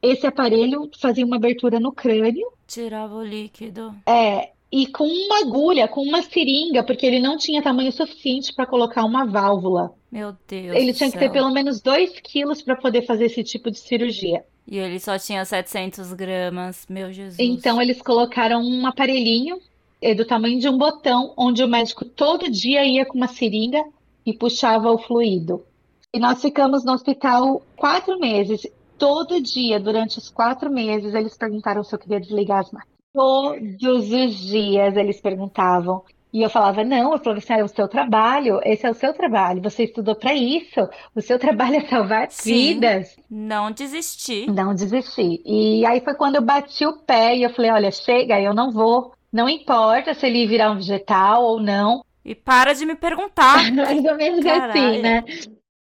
Esse 0.00 0.26
aparelho 0.26 0.88
fazia 1.00 1.24
uma 1.26 1.36
abertura 1.36 1.80
no 1.80 1.90
crânio, 1.92 2.46
Tirava 2.66 3.14
o 3.16 3.24
líquido. 3.24 3.94
é, 4.06 4.50
e 4.70 4.86
com 4.86 5.04
uma 5.04 5.40
agulha, 5.40 5.88
com 5.88 6.00
uma 6.02 6.20
seringa, 6.22 6.82
porque 6.82 7.06
ele 7.06 7.20
não 7.20 7.36
tinha 7.36 7.62
tamanho 7.62 7.90
suficiente 7.92 8.52
para 8.52 8.66
colocar 8.66 9.04
uma 9.04 9.24
válvula. 9.24 9.92
Meu 10.10 10.34
Deus 10.46 10.76
Ele 10.76 10.92
tinha 10.92 11.10
que 11.10 11.18
ter 11.18 11.30
pelo 11.30 11.50
menos 11.50 11.80
2 11.80 12.20
quilos 12.20 12.62
para 12.62 12.76
poder 12.76 13.02
fazer 13.02 13.26
esse 13.26 13.42
tipo 13.42 13.70
de 13.70 13.78
cirurgia. 13.78 14.44
E 14.66 14.78
ele 14.78 14.98
só 14.98 15.18
tinha 15.18 15.44
700 15.44 16.12
gramas. 16.14 16.86
Meu 16.88 17.12
Jesus. 17.12 17.38
Então 17.38 17.80
eles 17.80 18.00
colocaram 18.00 18.62
um 18.62 18.86
aparelhinho 18.86 19.60
é 20.04 20.14
do 20.14 20.26
tamanho 20.26 20.60
de 20.60 20.68
um 20.68 20.76
botão, 20.76 21.32
onde 21.34 21.64
o 21.64 21.68
médico 21.68 22.04
todo 22.04 22.50
dia 22.50 22.84
ia 22.84 23.06
com 23.06 23.16
uma 23.16 23.26
seringa 23.26 23.82
e 24.26 24.34
puxava 24.34 24.90
o 24.90 24.98
fluido. 24.98 25.64
E 26.12 26.18
nós 26.18 26.42
ficamos 26.42 26.84
no 26.84 26.92
hospital 26.92 27.62
quatro 27.74 28.18
meses. 28.20 28.66
Todo 28.98 29.40
dia, 29.40 29.80
durante 29.80 30.18
os 30.18 30.28
quatro 30.28 30.70
meses, 30.70 31.14
eles 31.14 31.38
perguntaram 31.38 31.82
se 31.82 31.94
eu 31.94 31.98
queria 31.98 32.20
desligar 32.20 32.60
as 32.60 32.70
máquinas. 32.70 32.94
Todos 33.14 34.12
os 34.12 34.36
dias 34.36 34.94
eles 34.94 35.22
perguntavam. 35.22 36.04
E 36.34 36.42
eu 36.42 36.50
falava, 36.50 36.82
não, 36.82 37.12
eu 37.12 37.18
falava 37.20 37.38
assim, 37.38 37.52
ah, 37.52 37.58
é 37.58 37.62
o 37.62 37.68
seu 37.68 37.86
trabalho, 37.86 38.58
esse 38.64 38.84
é 38.84 38.90
o 38.90 38.94
seu 38.94 39.14
trabalho, 39.14 39.62
você 39.62 39.84
estudou 39.84 40.16
para 40.16 40.34
isso, 40.34 40.80
o 41.14 41.20
seu 41.20 41.38
trabalho 41.38 41.76
é 41.76 41.80
salvar 41.82 42.28
Sim, 42.28 42.74
vidas. 42.74 43.16
Não 43.30 43.70
desistir. 43.70 44.50
Não 44.50 44.74
desistir. 44.74 45.40
E 45.46 45.86
aí 45.86 46.00
foi 46.00 46.14
quando 46.14 46.34
eu 46.34 46.42
bati 46.42 46.84
o 46.84 46.98
pé 46.98 47.36
e 47.36 47.44
eu 47.44 47.50
falei, 47.50 47.70
olha, 47.70 47.92
chega, 47.92 48.40
eu 48.40 48.52
não 48.52 48.72
vou. 48.72 49.14
Não 49.32 49.48
importa 49.48 50.12
se 50.12 50.26
ele 50.26 50.44
virar 50.44 50.72
um 50.72 50.76
vegetal 50.76 51.44
ou 51.44 51.62
não. 51.62 52.04
E 52.24 52.34
para 52.34 52.72
de 52.72 52.84
me 52.84 52.96
perguntar. 52.96 53.70
Mais 53.70 54.04
ou 54.04 54.16
menos 54.16 54.44
Caralho. 54.44 54.70
assim, 54.70 55.02
né? 55.02 55.22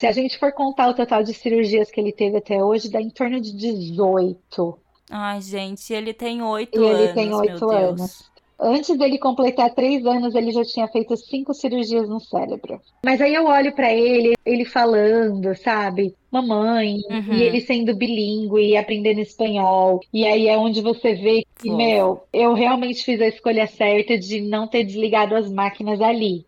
Se 0.00 0.06
a 0.08 0.12
gente 0.12 0.36
for 0.36 0.50
contar 0.52 0.88
o 0.88 0.94
total 0.94 1.22
de 1.22 1.32
cirurgias 1.32 1.92
que 1.92 2.00
ele 2.00 2.10
teve 2.10 2.38
até 2.38 2.60
hoje, 2.60 2.90
dá 2.90 3.00
em 3.00 3.10
torno 3.10 3.40
de 3.40 3.56
18. 3.56 4.78
Ai, 5.12 5.40
gente, 5.42 5.92
ele 5.92 6.12
tem 6.12 6.42
oito 6.42 6.84
anos. 6.84 7.00
Ele 7.00 7.12
tem 7.12 7.34
oito 7.34 7.70
anos. 7.70 8.29
Antes 8.60 8.96
dele 8.98 9.18
completar 9.18 9.74
três 9.74 10.04
anos, 10.04 10.34
ele 10.34 10.52
já 10.52 10.62
tinha 10.64 10.86
feito 10.88 11.16
cinco 11.16 11.54
cirurgias 11.54 12.08
no 12.08 12.20
cérebro. 12.20 12.80
Mas 13.02 13.20
aí 13.20 13.34
eu 13.34 13.46
olho 13.46 13.74
para 13.74 13.92
ele, 13.92 14.34
ele 14.44 14.66
falando, 14.66 15.54
sabe? 15.56 16.14
Mamãe, 16.30 16.96
uhum. 17.10 17.32
e 17.32 17.42
ele 17.42 17.60
sendo 17.60 17.96
bilíngue 17.96 18.60
e 18.60 18.76
aprendendo 18.76 19.20
espanhol. 19.20 20.00
E 20.12 20.26
aí 20.26 20.46
é 20.46 20.58
onde 20.58 20.82
você 20.82 21.14
vê 21.14 21.44
que, 21.58 21.70
meu, 21.70 22.22
eu 22.32 22.52
realmente 22.52 23.02
fiz 23.02 23.20
a 23.20 23.28
escolha 23.28 23.66
certa 23.66 24.18
de 24.18 24.40
não 24.42 24.68
ter 24.68 24.84
desligado 24.84 25.34
as 25.34 25.50
máquinas 25.50 26.00
ali. 26.00 26.44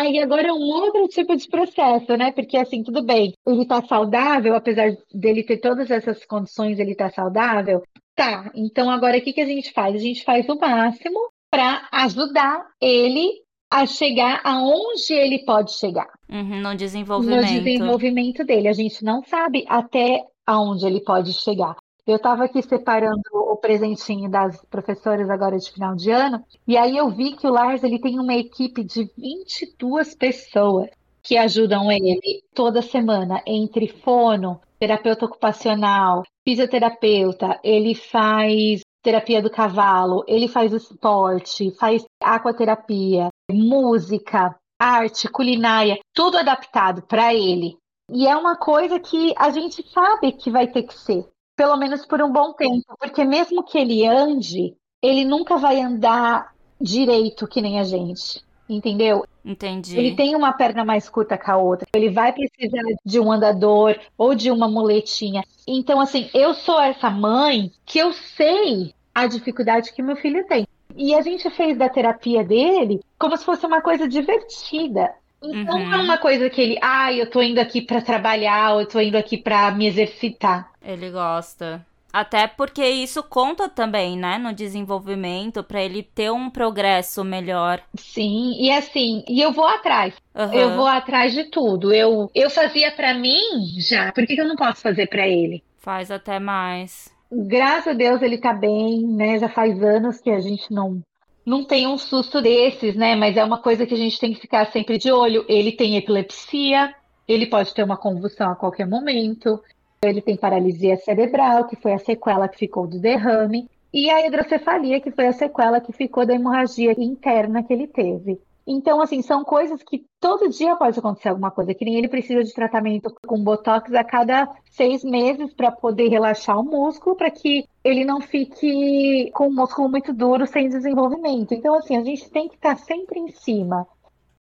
Aí 0.00 0.18
agora 0.18 0.48
é 0.48 0.52
um 0.52 0.62
outro 0.62 1.06
tipo 1.08 1.36
de 1.36 1.46
processo, 1.46 2.16
né? 2.16 2.32
Porque 2.32 2.56
assim, 2.56 2.82
tudo 2.82 3.04
bem, 3.04 3.34
ele 3.46 3.66
tá 3.66 3.82
saudável, 3.82 4.54
apesar 4.54 4.96
dele 5.12 5.42
ter 5.42 5.58
todas 5.58 5.90
essas 5.90 6.24
condições, 6.24 6.78
ele 6.78 6.94
tá 6.94 7.10
saudável. 7.10 7.82
Tá, 8.14 8.50
então 8.54 8.88
agora 8.88 9.18
o 9.18 9.20
que, 9.20 9.34
que 9.34 9.42
a 9.42 9.46
gente 9.46 9.70
faz? 9.74 9.94
A 9.94 9.98
gente 9.98 10.24
faz 10.24 10.48
o 10.48 10.58
máximo 10.58 11.18
para 11.50 11.86
ajudar 11.92 12.64
ele 12.80 13.28
a 13.70 13.84
chegar 13.84 14.40
aonde 14.42 15.12
ele 15.12 15.44
pode 15.44 15.74
chegar. 15.74 16.08
Uhum, 16.30 16.62
no 16.62 16.74
desenvolvimento. 16.74 17.42
No 17.42 17.46
desenvolvimento 17.46 18.42
dele. 18.42 18.68
A 18.68 18.72
gente 18.72 19.04
não 19.04 19.22
sabe 19.24 19.66
até 19.68 20.24
aonde 20.46 20.86
ele 20.86 21.02
pode 21.04 21.34
chegar. 21.34 21.76
Eu 22.06 22.16
estava 22.16 22.44
aqui 22.44 22.62
separando 22.62 23.22
o 23.32 23.56
presentinho 23.56 24.30
das 24.30 24.64
professoras 24.66 25.28
agora 25.28 25.58
de 25.58 25.70
final 25.70 25.94
de 25.94 26.10
ano, 26.10 26.44
e 26.66 26.76
aí 26.76 26.96
eu 26.96 27.10
vi 27.10 27.36
que 27.36 27.46
o 27.46 27.52
Lars 27.52 27.82
ele 27.84 28.00
tem 28.00 28.18
uma 28.18 28.34
equipe 28.34 28.82
de 28.82 29.10
22 29.16 30.14
pessoas 30.14 30.88
que 31.22 31.36
ajudam 31.36 31.90
ele 31.90 32.42
toda 32.54 32.82
semana, 32.82 33.42
entre 33.46 33.88
fono, 33.88 34.60
terapeuta 34.78 35.26
ocupacional, 35.26 36.22
fisioterapeuta, 36.46 37.60
ele 37.62 37.94
faz 37.94 38.80
terapia 39.02 39.42
do 39.42 39.50
cavalo, 39.50 40.24
ele 40.26 40.48
faz 40.48 40.72
esporte, 40.72 41.70
faz 41.72 42.04
aquaterapia, 42.22 43.28
música, 43.50 44.54
arte, 44.78 45.28
culinária, 45.28 45.98
tudo 46.14 46.38
adaptado 46.38 47.02
para 47.02 47.34
ele. 47.34 47.76
E 48.10 48.26
é 48.26 48.36
uma 48.36 48.56
coisa 48.56 48.98
que 48.98 49.32
a 49.36 49.50
gente 49.50 49.86
sabe 49.90 50.32
que 50.32 50.50
vai 50.50 50.66
ter 50.66 50.82
que 50.82 50.94
ser 50.94 51.28
pelo 51.60 51.76
menos 51.76 52.06
por 52.06 52.22
um 52.22 52.32
bom 52.32 52.54
tempo, 52.54 52.96
porque 52.98 53.22
mesmo 53.22 53.62
que 53.62 53.76
ele 53.76 54.06
ande, 54.06 54.74
ele 55.02 55.26
nunca 55.26 55.58
vai 55.58 55.78
andar 55.78 56.54
direito 56.80 57.46
que 57.46 57.60
nem 57.60 57.78
a 57.78 57.84
gente, 57.84 58.42
entendeu? 58.66 59.26
Entendi. 59.44 59.94
Ele 59.94 60.16
tem 60.16 60.34
uma 60.34 60.54
perna 60.54 60.86
mais 60.86 61.06
curta 61.10 61.36
que 61.36 61.50
a 61.50 61.58
outra. 61.58 61.86
Ele 61.94 62.08
vai 62.08 62.32
precisar 62.32 62.80
de 63.04 63.20
um 63.20 63.30
andador 63.30 63.94
ou 64.16 64.34
de 64.34 64.50
uma 64.50 64.70
muletinha. 64.70 65.44
Então, 65.68 66.00
assim, 66.00 66.30
eu 66.32 66.54
sou 66.54 66.80
essa 66.80 67.10
mãe 67.10 67.70
que 67.84 67.98
eu 67.98 68.10
sei 68.14 68.94
a 69.14 69.26
dificuldade 69.26 69.92
que 69.92 70.02
meu 70.02 70.16
filho 70.16 70.46
tem. 70.46 70.66
E 70.96 71.14
a 71.14 71.20
gente 71.20 71.50
fez 71.50 71.76
da 71.76 71.90
terapia 71.90 72.42
dele 72.42 73.00
como 73.18 73.36
se 73.36 73.44
fosse 73.44 73.66
uma 73.66 73.82
coisa 73.82 74.08
divertida. 74.08 75.12
Então 75.42 75.78
uhum. 75.78 75.88
não 75.88 75.94
é 75.94 76.02
uma 76.02 76.18
coisa 76.18 76.50
que 76.50 76.60
ele, 76.60 76.78
ah, 76.82 77.12
eu 77.12 77.28
tô 77.28 77.40
indo 77.40 77.58
aqui 77.58 77.80
para 77.80 78.02
trabalhar, 78.02 78.74
ou 78.74 78.80
eu 78.80 78.86
tô 78.86 79.00
indo 79.00 79.16
aqui 79.16 79.38
para 79.38 79.70
me 79.70 79.86
exercitar. 79.86 80.70
Ele 80.82 81.10
gosta. 81.10 81.84
Até 82.12 82.48
porque 82.48 82.84
isso 82.84 83.22
conta 83.22 83.68
também, 83.68 84.16
né, 84.16 84.36
no 84.36 84.52
desenvolvimento, 84.52 85.62
para 85.62 85.80
ele 85.80 86.02
ter 86.02 86.30
um 86.30 86.50
progresso 86.50 87.24
melhor. 87.24 87.80
Sim, 87.96 88.56
e 88.58 88.70
assim, 88.70 89.24
e 89.28 89.40
eu 89.40 89.52
vou 89.52 89.66
atrás. 89.66 90.14
Uhum. 90.34 90.52
Eu 90.52 90.76
vou 90.76 90.86
atrás 90.86 91.32
de 91.32 91.44
tudo. 91.44 91.92
Eu, 91.92 92.28
eu 92.34 92.50
fazia 92.50 92.90
para 92.90 93.14
mim 93.14 93.38
já, 93.78 94.12
por 94.12 94.26
que, 94.26 94.34
que 94.34 94.40
eu 94.40 94.48
não 94.48 94.56
posso 94.56 94.82
fazer 94.82 95.06
para 95.06 95.26
ele? 95.26 95.62
Faz 95.78 96.10
até 96.10 96.38
mais. 96.38 97.10
Graças 97.32 97.88
a 97.88 97.96
Deus 97.96 98.20
ele 98.22 98.38
tá 98.38 98.52
bem, 98.52 99.06
né? 99.06 99.38
Já 99.38 99.48
faz 99.48 99.80
anos 99.82 100.20
que 100.20 100.30
a 100.30 100.40
gente 100.40 100.72
não 100.72 101.00
não 101.44 101.64
tem 101.64 101.86
um 101.86 101.98
susto 101.98 102.40
desses, 102.40 102.94
né? 102.94 103.14
Mas 103.16 103.36
é 103.36 103.44
uma 103.44 103.60
coisa 103.60 103.86
que 103.86 103.94
a 103.94 103.96
gente 103.96 104.18
tem 104.18 104.32
que 104.32 104.40
ficar 104.40 104.66
sempre 104.66 104.98
de 104.98 105.10
olho. 105.10 105.44
Ele 105.48 105.72
tem 105.72 105.96
epilepsia, 105.96 106.94
ele 107.26 107.46
pode 107.46 107.72
ter 107.74 107.82
uma 107.82 107.96
convulsão 107.96 108.50
a 108.50 108.56
qualquer 108.56 108.86
momento, 108.86 109.62
ele 110.02 110.20
tem 110.20 110.36
paralisia 110.36 110.96
cerebral, 110.96 111.66
que 111.66 111.76
foi 111.76 111.92
a 111.92 111.98
sequela 111.98 112.48
que 112.48 112.58
ficou 112.58 112.86
do 112.86 112.98
derrame, 112.98 113.68
e 113.92 114.08
a 114.08 114.26
hidrocefalia, 114.26 115.00
que 115.00 115.10
foi 115.10 115.26
a 115.26 115.32
sequela 115.32 115.80
que 115.80 115.92
ficou 115.92 116.24
da 116.24 116.34
hemorragia 116.34 116.94
interna 116.98 117.62
que 117.62 117.72
ele 117.72 117.86
teve. 117.86 118.40
Então, 118.72 119.02
assim, 119.02 119.20
são 119.20 119.42
coisas 119.42 119.82
que 119.82 120.06
todo 120.20 120.48
dia 120.48 120.76
pode 120.76 120.96
acontecer 120.96 121.28
alguma 121.28 121.50
coisa, 121.50 121.74
que 121.74 121.84
nem 121.84 121.96
ele 121.96 122.06
precisa 122.06 122.44
de 122.44 122.54
tratamento 122.54 123.12
com 123.26 123.42
botox 123.42 123.92
a 123.92 124.04
cada 124.04 124.48
seis 124.70 125.02
meses 125.02 125.52
para 125.52 125.72
poder 125.72 126.06
relaxar 126.06 126.56
o 126.56 126.62
músculo, 126.62 127.16
para 127.16 127.32
que 127.32 127.64
ele 127.82 128.04
não 128.04 128.20
fique 128.20 129.28
com 129.32 129.48
o 129.48 129.52
músculo 129.52 129.88
muito 129.88 130.12
duro 130.12 130.46
sem 130.46 130.68
desenvolvimento. 130.68 131.52
Então, 131.52 131.74
assim, 131.74 131.96
a 131.96 132.04
gente 132.04 132.30
tem 132.30 132.48
que 132.48 132.54
estar 132.54 132.76
tá 132.76 132.82
sempre 132.84 133.18
em 133.18 133.32
cima. 133.32 133.84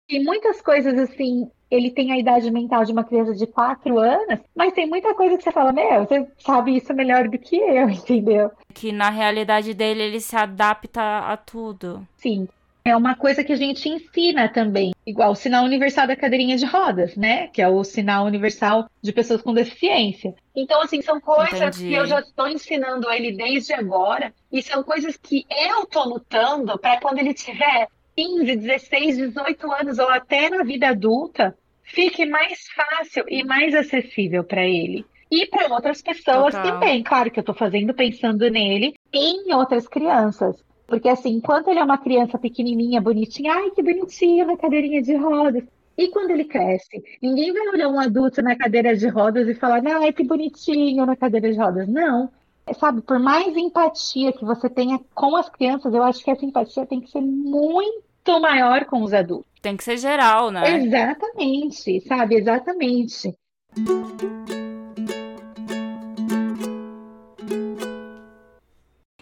E 0.09 0.21
muitas 0.21 0.61
coisas, 0.61 0.99
assim, 0.99 1.49
ele 1.71 1.89
tem 1.89 2.11
a 2.11 2.19
idade 2.19 2.51
mental 2.51 2.83
de 2.83 2.91
uma 2.91 3.05
criança 3.05 3.33
de 3.33 3.47
quatro 3.47 3.97
anos, 3.97 4.41
mas 4.53 4.73
tem 4.73 4.89
muita 4.89 5.15
coisa 5.15 5.37
que 5.37 5.43
você 5.43 5.53
fala, 5.53 5.71
meu, 5.71 6.05
você 6.05 6.27
sabe 6.39 6.75
isso 6.75 6.93
melhor 6.93 7.29
do 7.29 7.39
que 7.39 7.55
eu, 7.55 7.87
entendeu? 7.89 8.51
Que 8.73 8.91
na 8.91 9.09
realidade 9.09 9.73
dele 9.73 10.03
ele 10.03 10.19
se 10.19 10.35
adapta 10.35 11.19
a 11.19 11.37
tudo. 11.37 12.05
Sim 12.17 12.45
é 12.89 12.95
uma 12.95 13.15
coisa 13.15 13.43
que 13.43 13.51
a 13.51 13.57
gente 13.57 13.89
ensina 13.89 14.47
também, 14.47 14.93
igual 15.05 15.31
o 15.31 15.35
sinal 15.35 15.65
universal 15.65 16.07
da 16.07 16.15
cadeirinha 16.15 16.57
de 16.57 16.65
rodas, 16.65 17.15
né? 17.15 17.47
Que 17.47 17.61
é 17.61 17.67
o 17.67 17.83
sinal 17.83 18.25
universal 18.25 18.89
de 19.01 19.11
pessoas 19.11 19.41
com 19.41 19.53
deficiência. 19.53 20.33
Então, 20.55 20.81
assim, 20.81 21.01
são 21.01 21.19
coisas 21.19 21.77
Entendi. 21.77 21.89
que 21.89 21.93
eu 21.93 22.05
já 22.05 22.19
estou 22.19 22.47
ensinando 22.47 23.11
ele 23.11 23.33
desde 23.33 23.73
agora, 23.73 24.33
e 24.51 24.61
são 24.61 24.83
coisas 24.83 25.17
que 25.17 25.45
eu 25.49 25.83
estou 25.83 26.07
lutando 26.07 26.77
para 26.79 26.99
quando 26.99 27.19
ele 27.19 27.33
tiver 27.33 27.87
15, 28.15 28.55
16, 28.55 29.17
18 29.17 29.71
anos, 29.71 29.99
ou 29.99 30.09
até 30.09 30.49
na 30.49 30.63
vida 30.63 30.89
adulta, 30.89 31.55
fique 31.83 32.25
mais 32.25 32.67
fácil 32.75 33.25
e 33.27 33.43
mais 33.43 33.75
acessível 33.75 34.43
para 34.43 34.65
ele. 34.65 35.05
E 35.29 35.45
para 35.47 35.73
outras 35.73 36.01
pessoas 36.01 36.53
Total. 36.53 36.71
também. 36.71 37.03
Claro 37.03 37.29
que 37.29 37.37
eu 37.37 37.41
estou 37.41 37.53
fazendo 37.53 37.93
pensando 37.93 38.49
nele 38.49 38.93
em 39.13 39.53
outras 39.53 39.85
crianças. 39.87 40.55
Porque 40.87 41.09
assim, 41.09 41.31
enquanto 41.35 41.67
ele 41.67 41.79
é 41.79 41.83
uma 41.83 41.97
criança 41.97 42.37
pequenininha, 42.39 43.01
bonitinha, 43.01 43.53
ai 43.53 43.71
que 43.71 43.83
bonitinho 43.83 44.47
na 44.47 44.57
cadeirinha 44.57 45.01
de 45.01 45.15
rodas. 45.15 45.63
E 45.97 46.07
quando 46.09 46.31
ele 46.31 46.45
cresce, 46.45 47.03
ninguém 47.21 47.51
vai 47.51 47.67
olhar 47.69 47.89
um 47.89 47.99
adulto 47.99 48.41
na 48.41 48.55
cadeira 48.55 48.95
de 48.95 49.07
rodas 49.07 49.47
e 49.47 49.53
falar, 49.53 49.81
ai 49.85 50.13
que 50.13 50.23
bonitinho 50.23 51.05
na 51.05 51.15
cadeira 51.15 51.51
de 51.51 51.57
rodas. 51.57 51.87
Não. 51.87 52.31
Sabe, 52.79 53.01
por 53.01 53.19
mais 53.19 53.55
empatia 53.55 54.33
que 54.33 54.43
você 54.43 54.69
tenha 54.69 54.99
com 55.13 55.35
as 55.35 55.49
crianças, 55.49 55.93
eu 55.93 56.03
acho 56.03 56.23
que 56.23 56.31
essa 56.31 56.45
empatia 56.45 56.85
tem 56.85 57.01
que 57.01 57.09
ser 57.09 57.21
muito 57.21 58.39
maior 58.41 58.85
com 58.85 59.01
os 59.03 59.13
adultos. 59.13 59.47
Tem 59.61 59.75
que 59.75 59.83
ser 59.83 59.97
geral, 59.97 60.51
né? 60.51 60.77
Exatamente, 60.77 62.01
sabe? 62.01 62.35
Exatamente. 62.35 63.33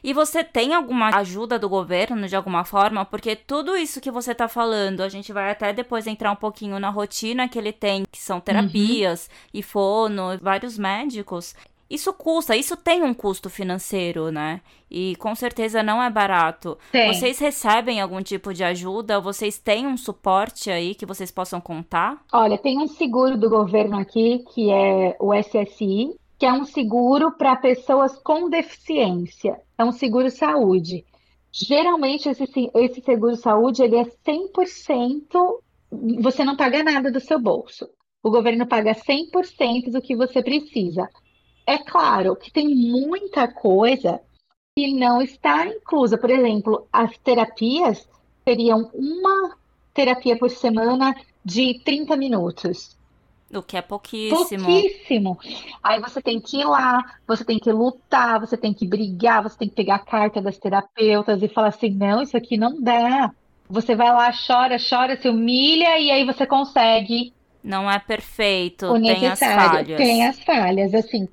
E 0.05 0.13
você 0.13 0.43
tem 0.43 0.75
alguma 0.75 1.09
ajuda 1.15 1.57
do 1.57 1.67
governo 1.67 2.27
de 2.27 2.35
alguma 2.35 2.63
forma? 2.63 3.03
Porque 3.03 3.35
tudo 3.35 3.75
isso 3.75 3.99
que 3.99 4.11
você 4.11 4.35
tá 4.35 4.47
falando, 4.47 5.01
a 5.01 5.09
gente 5.09 5.33
vai 5.33 5.49
até 5.49 5.73
depois 5.73 6.05
entrar 6.05 6.31
um 6.31 6.35
pouquinho 6.35 6.79
na 6.79 6.91
rotina 6.91 7.49
que 7.49 7.57
ele 7.57 7.73
tem, 7.73 8.03
que 8.11 8.19
são 8.19 8.39
terapias 8.39 9.25
uhum. 9.25 9.49
e 9.51 9.63
fono, 9.63 10.37
vários 10.39 10.77
médicos. 10.77 11.55
Isso 11.89 12.13
custa, 12.13 12.55
isso 12.55 12.77
tem 12.77 13.01
um 13.01 13.15
custo 13.15 13.49
financeiro, 13.49 14.31
né? 14.31 14.61
E 14.91 15.15
com 15.15 15.33
certeza 15.33 15.81
não 15.81 16.03
é 16.03 16.09
barato. 16.11 16.77
Tem. 16.91 17.11
Vocês 17.11 17.39
recebem 17.39 17.99
algum 17.99 18.21
tipo 18.21 18.53
de 18.53 18.63
ajuda? 18.63 19.19
Vocês 19.19 19.57
têm 19.57 19.87
um 19.87 19.97
suporte 19.97 20.69
aí 20.69 20.93
que 20.93 21.07
vocês 21.07 21.31
possam 21.31 21.59
contar? 21.59 22.23
Olha, 22.31 22.59
tem 22.59 22.77
um 22.77 22.87
seguro 22.87 23.35
do 23.35 23.49
governo 23.49 23.97
aqui, 23.97 24.45
que 24.53 24.69
é 24.69 25.17
o 25.19 25.33
SSI, 25.33 26.15
que 26.37 26.45
é 26.45 26.53
um 26.53 26.63
seguro 26.63 27.31
para 27.31 27.55
pessoas 27.55 28.15
com 28.19 28.47
deficiência. 28.51 29.64
É 29.77 29.83
um 29.83 29.91
seguro 29.91 30.29
saúde. 30.29 31.05
Geralmente, 31.51 32.27
esse, 32.29 32.43
esse 32.75 33.01
seguro 33.01 33.35
saúde 33.35 33.81
ele 33.81 33.95
é 33.95 34.03
100%, 34.03 35.61
você 36.19 36.43
não 36.43 36.57
paga 36.57 36.83
nada 36.83 37.11
do 37.11 37.19
seu 37.19 37.39
bolso. 37.39 37.89
O 38.21 38.29
governo 38.29 38.67
paga 38.67 38.93
100% 38.93 39.91
do 39.91 40.01
que 40.01 40.15
você 40.15 40.41
precisa. 40.41 41.07
É 41.65 41.77
claro 41.77 42.35
que 42.35 42.51
tem 42.51 42.67
muita 42.75 43.47
coisa 43.47 44.19
que 44.75 44.93
não 44.93 45.21
está 45.21 45.65
inclusa. 45.67 46.17
Por 46.17 46.29
exemplo, 46.29 46.87
as 46.91 47.17
terapias 47.19 48.07
seriam 48.43 48.89
uma 48.93 49.55
terapia 49.93 50.37
por 50.37 50.49
semana 50.49 51.15
de 51.43 51.81
30 51.83 52.17
minutos. 52.17 52.97
O 53.53 53.61
que 53.61 53.77
é 53.77 53.81
pouquíssimo. 53.81 54.65
Pouquíssimo. 54.65 55.39
Aí 55.83 56.01
você 56.01 56.21
tem 56.21 56.41
que 56.41 56.61
ir 56.61 56.65
lá, 56.65 57.03
você 57.27 57.45
tem 57.45 57.59
que 57.59 57.71
lutar, 57.71 58.39
você 58.39 58.57
tem 58.57 58.73
que 58.73 58.87
brigar, 58.87 59.43
você 59.43 59.57
tem 59.57 59.69
que 59.69 59.75
pegar 59.75 59.95
a 59.95 59.99
carta 59.99 60.41
das 60.41 60.57
terapeutas 60.57 61.41
e 61.41 61.47
falar 61.47 61.67
assim: 61.67 61.91
não, 61.91 62.21
isso 62.21 62.35
aqui 62.35 62.57
não 62.57 62.81
dá. 62.81 63.31
Você 63.69 63.95
vai 63.95 64.11
lá, 64.11 64.31
chora, 64.31 64.77
chora, 64.77 65.15
se 65.19 65.29
humilha 65.29 65.99
e 65.99 66.11
aí 66.11 66.25
você 66.25 66.45
consegue. 66.45 67.33
Não 67.63 67.89
é 67.89 67.97
perfeito, 67.97 68.87
o 68.87 69.01
tem 69.01 69.27
as 69.27 69.39
falhas. 69.39 69.97
Tem 69.97 70.27
as 70.27 70.39
falhas. 70.43 70.93
Assim, 70.93 71.27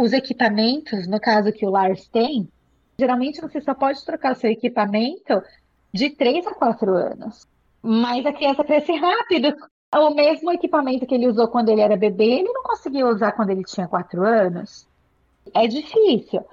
os 0.00 0.12
equipamentos, 0.12 1.06
no 1.08 1.20
caso 1.20 1.52
que 1.52 1.66
o 1.66 1.70
Lars 1.70 2.08
tem, 2.08 2.48
geralmente 2.98 3.40
você 3.40 3.60
só 3.60 3.74
pode 3.74 4.02
trocar 4.04 4.32
o 4.32 4.36
seu 4.36 4.50
equipamento 4.50 5.42
de 5.92 6.10
3 6.10 6.46
a 6.46 6.54
4 6.54 6.90
anos. 6.90 7.46
Mas 7.82 8.24
a 8.24 8.32
criança 8.32 8.64
cresce 8.64 8.92
rápido. 8.92 9.54
O 9.94 10.10
mesmo 10.10 10.52
equipamento 10.52 11.06
que 11.06 11.14
ele 11.14 11.28
usou 11.28 11.48
quando 11.48 11.70
ele 11.70 11.80
era 11.80 11.96
bebê, 11.96 12.40
ele 12.40 12.52
não 12.52 12.62
conseguiu 12.62 13.08
usar 13.08 13.32
quando 13.32 13.50
ele 13.50 13.64
tinha 13.64 13.88
4 13.88 14.22
anos. 14.22 14.86
É 15.54 15.66
difícil. 15.66 16.44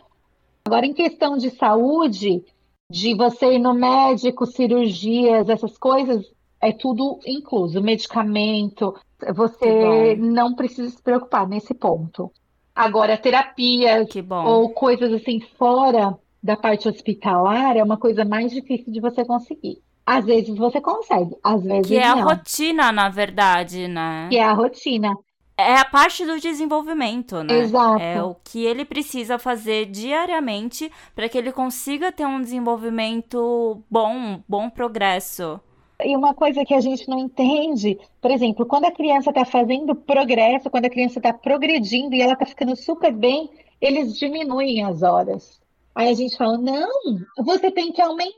Agora, 0.66 0.86
em 0.86 0.94
questão 0.94 1.38
de 1.38 1.50
saúde, 1.52 2.44
de 2.90 3.14
você 3.14 3.56
ir 3.56 3.60
no 3.60 3.74
médico, 3.74 4.46
cirurgias, 4.46 5.50
essas 5.50 5.78
coisas, 5.78 6.26
é 6.62 6.72
tudo 6.72 7.20
incluso. 7.26 7.82
Medicamento, 7.82 8.96
você 9.34 10.16
não 10.16 10.56
precisa 10.56 10.90
se 10.90 11.02
preocupar 11.02 11.48
nesse 11.48 11.74
ponto. 11.74 12.32
Agora, 12.74 13.18
terapias 13.18 14.08
ou 14.46 14.70
coisas 14.70 15.14
assim 15.14 15.40
fora 15.58 16.18
da 16.42 16.56
parte 16.56 16.88
hospitalar 16.88 17.76
é 17.76 17.84
uma 17.84 17.98
coisa 17.98 18.24
mais 18.24 18.52
difícil 18.52 18.92
de 18.94 19.00
você 19.00 19.26
conseguir. 19.26 19.82
Às 20.06 20.26
vezes 20.26 20.56
você 20.56 20.80
consegue, 20.80 21.36
às 21.44 21.64
vezes 21.64 21.88
Que 21.88 21.98
é 21.98 22.08
não. 22.08 22.20
a 22.20 22.24
rotina, 22.24 22.92
na 22.92 23.10
verdade, 23.10 23.88
né? 23.88 24.28
Que 24.30 24.38
é 24.38 24.44
a 24.44 24.54
rotina. 24.54 25.14
É 25.58 25.78
a 25.78 25.86
parte 25.86 26.26
do 26.26 26.40
desenvolvimento, 26.40 27.42
né? 27.42 27.60
Exato. 27.60 28.02
É 28.02 28.22
o 28.22 28.36
que 28.36 28.64
ele 28.66 28.84
precisa 28.84 29.40
fazer 29.40 29.86
diariamente 29.86 30.92
para 31.16 31.30
que 31.30 31.38
ele 31.38 31.52
consiga 31.52 32.12
ter 32.12 32.26
um 32.26 32.42
desenvolvimento 32.42 33.82
bom, 33.90 34.44
bom 34.48 34.70
progresso. 34.70 35.60
E 36.04 36.16
uma 36.16 36.34
coisa 36.34 36.66
que 36.66 36.74
a 36.74 36.82
gente 36.82 37.08
não 37.08 37.18
entende, 37.18 37.98
por 38.22 38.30
exemplo, 38.30 38.66
quando 38.66 38.86
a 38.86 38.92
criança 38.92 39.30
está 39.30 39.46
fazendo 39.46 39.96
progresso, 39.96 40.70
quando 40.70 40.86
a 40.86 40.90
criança 40.90 41.20
está 41.20 41.32
progredindo 41.32 42.14
e 42.14 42.22
ela 42.22 42.34
está 42.34 42.46
ficando 42.46 42.76
super 42.76 43.14
bem, 43.14 43.50
eles 43.80 44.20
diminuem 44.20 44.84
as 44.84 45.02
horas. 45.04 45.62
Aí 45.96 46.10
a 46.10 46.14
gente 46.14 46.36
fala: 46.36 46.58
não, 46.58 46.90
você 47.38 47.72
tem 47.72 47.92
que 47.92 48.02
aumentar 48.02 48.36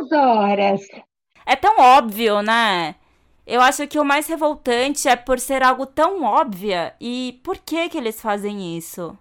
as 0.00 0.12
horas. 0.12 0.80
É 1.46 1.54
tão 1.54 1.78
óbvio, 1.78 2.42
né? 2.42 2.96
Eu 3.46 3.60
acho 3.60 3.86
que 3.86 3.98
o 3.98 4.04
mais 4.04 4.26
revoltante 4.26 5.06
é 5.06 5.14
por 5.14 5.38
ser 5.38 5.62
algo 5.62 5.86
tão 5.86 6.24
óbvio. 6.24 6.90
E 7.00 7.40
por 7.44 7.56
que 7.58 7.88
que 7.88 7.96
eles 7.96 8.20
fazem 8.20 8.76
isso? 8.76 9.16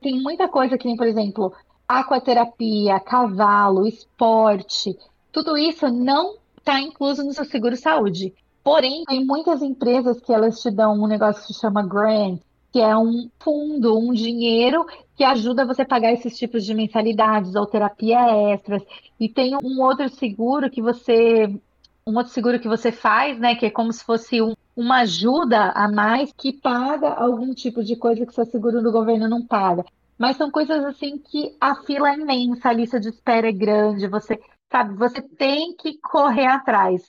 Tem 0.00 0.22
muita 0.22 0.46
coisa 0.46 0.78
que, 0.78 0.94
por 0.96 1.08
exemplo, 1.08 1.52
aquaterapia, 1.88 3.00
cavalo, 3.00 3.86
esporte, 3.86 4.96
tudo 5.32 5.58
isso 5.58 5.88
não 5.88 6.36
está 6.56 6.80
incluso 6.80 7.24
no 7.24 7.32
seu 7.32 7.44
seguro 7.44 7.76
saúde. 7.76 8.32
Porém, 8.62 9.02
tem 9.04 9.24
muitas 9.24 9.60
empresas 9.60 10.20
que 10.20 10.32
elas 10.32 10.60
te 10.60 10.70
dão 10.70 10.94
um 10.94 11.08
negócio 11.08 11.42
que 11.42 11.52
se 11.52 11.60
chama 11.60 11.86
grant, 11.86 12.40
que 12.74 12.80
é 12.80 12.96
um 12.96 13.30
fundo, 13.38 13.96
um 13.96 14.12
dinheiro 14.12 14.84
que 15.14 15.22
ajuda 15.22 15.64
você 15.64 15.82
a 15.82 15.86
pagar 15.86 16.12
esses 16.12 16.36
tipos 16.36 16.64
de 16.64 16.74
mensalidades 16.74 17.54
ou 17.54 17.66
terapia 17.66 18.18
extras. 18.52 18.82
E 19.20 19.28
tem 19.28 19.56
um 19.62 19.80
outro 19.80 20.08
seguro 20.08 20.68
que 20.68 20.82
você 20.82 21.54
um 22.04 22.16
outro 22.16 22.32
seguro 22.32 22.58
que 22.58 22.66
você 22.66 22.90
faz, 22.90 23.38
né, 23.38 23.54
que 23.54 23.64
é 23.64 23.70
como 23.70 23.92
se 23.92 24.02
fosse 24.02 24.42
um, 24.42 24.54
uma 24.76 25.02
ajuda 25.02 25.70
a 25.70 25.88
mais 25.88 26.32
que 26.36 26.52
paga 26.52 27.10
algum 27.10 27.54
tipo 27.54 27.80
de 27.84 27.94
coisa 27.94 28.26
que 28.26 28.34
seu 28.34 28.44
seguro 28.44 28.82
do 28.82 28.90
governo 28.90 29.28
não 29.28 29.46
paga. 29.46 29.84
Mas 30.18 30.36
são 30.36 30.50
coisas 30.50 30.84
assim 30.84 31.16
que 31.16 31.56
a 31.60 31.76
fila 31.76 32.10
é 32.10 32.14
imensa, 32.14 32.70
a 32.70 32.72
lista 32.72 32.98
de 32.98 33.10
espera 33.10 33.48
é 33.48 33.52
grande, 33.52 34.08
você 34.08 34.36
sabe, 34.68 34.96
você 34.96 35.22
tem 35.22 35.76
que 35.76 35.96
correr 35.98 36.46
atrás. 36.46 37.08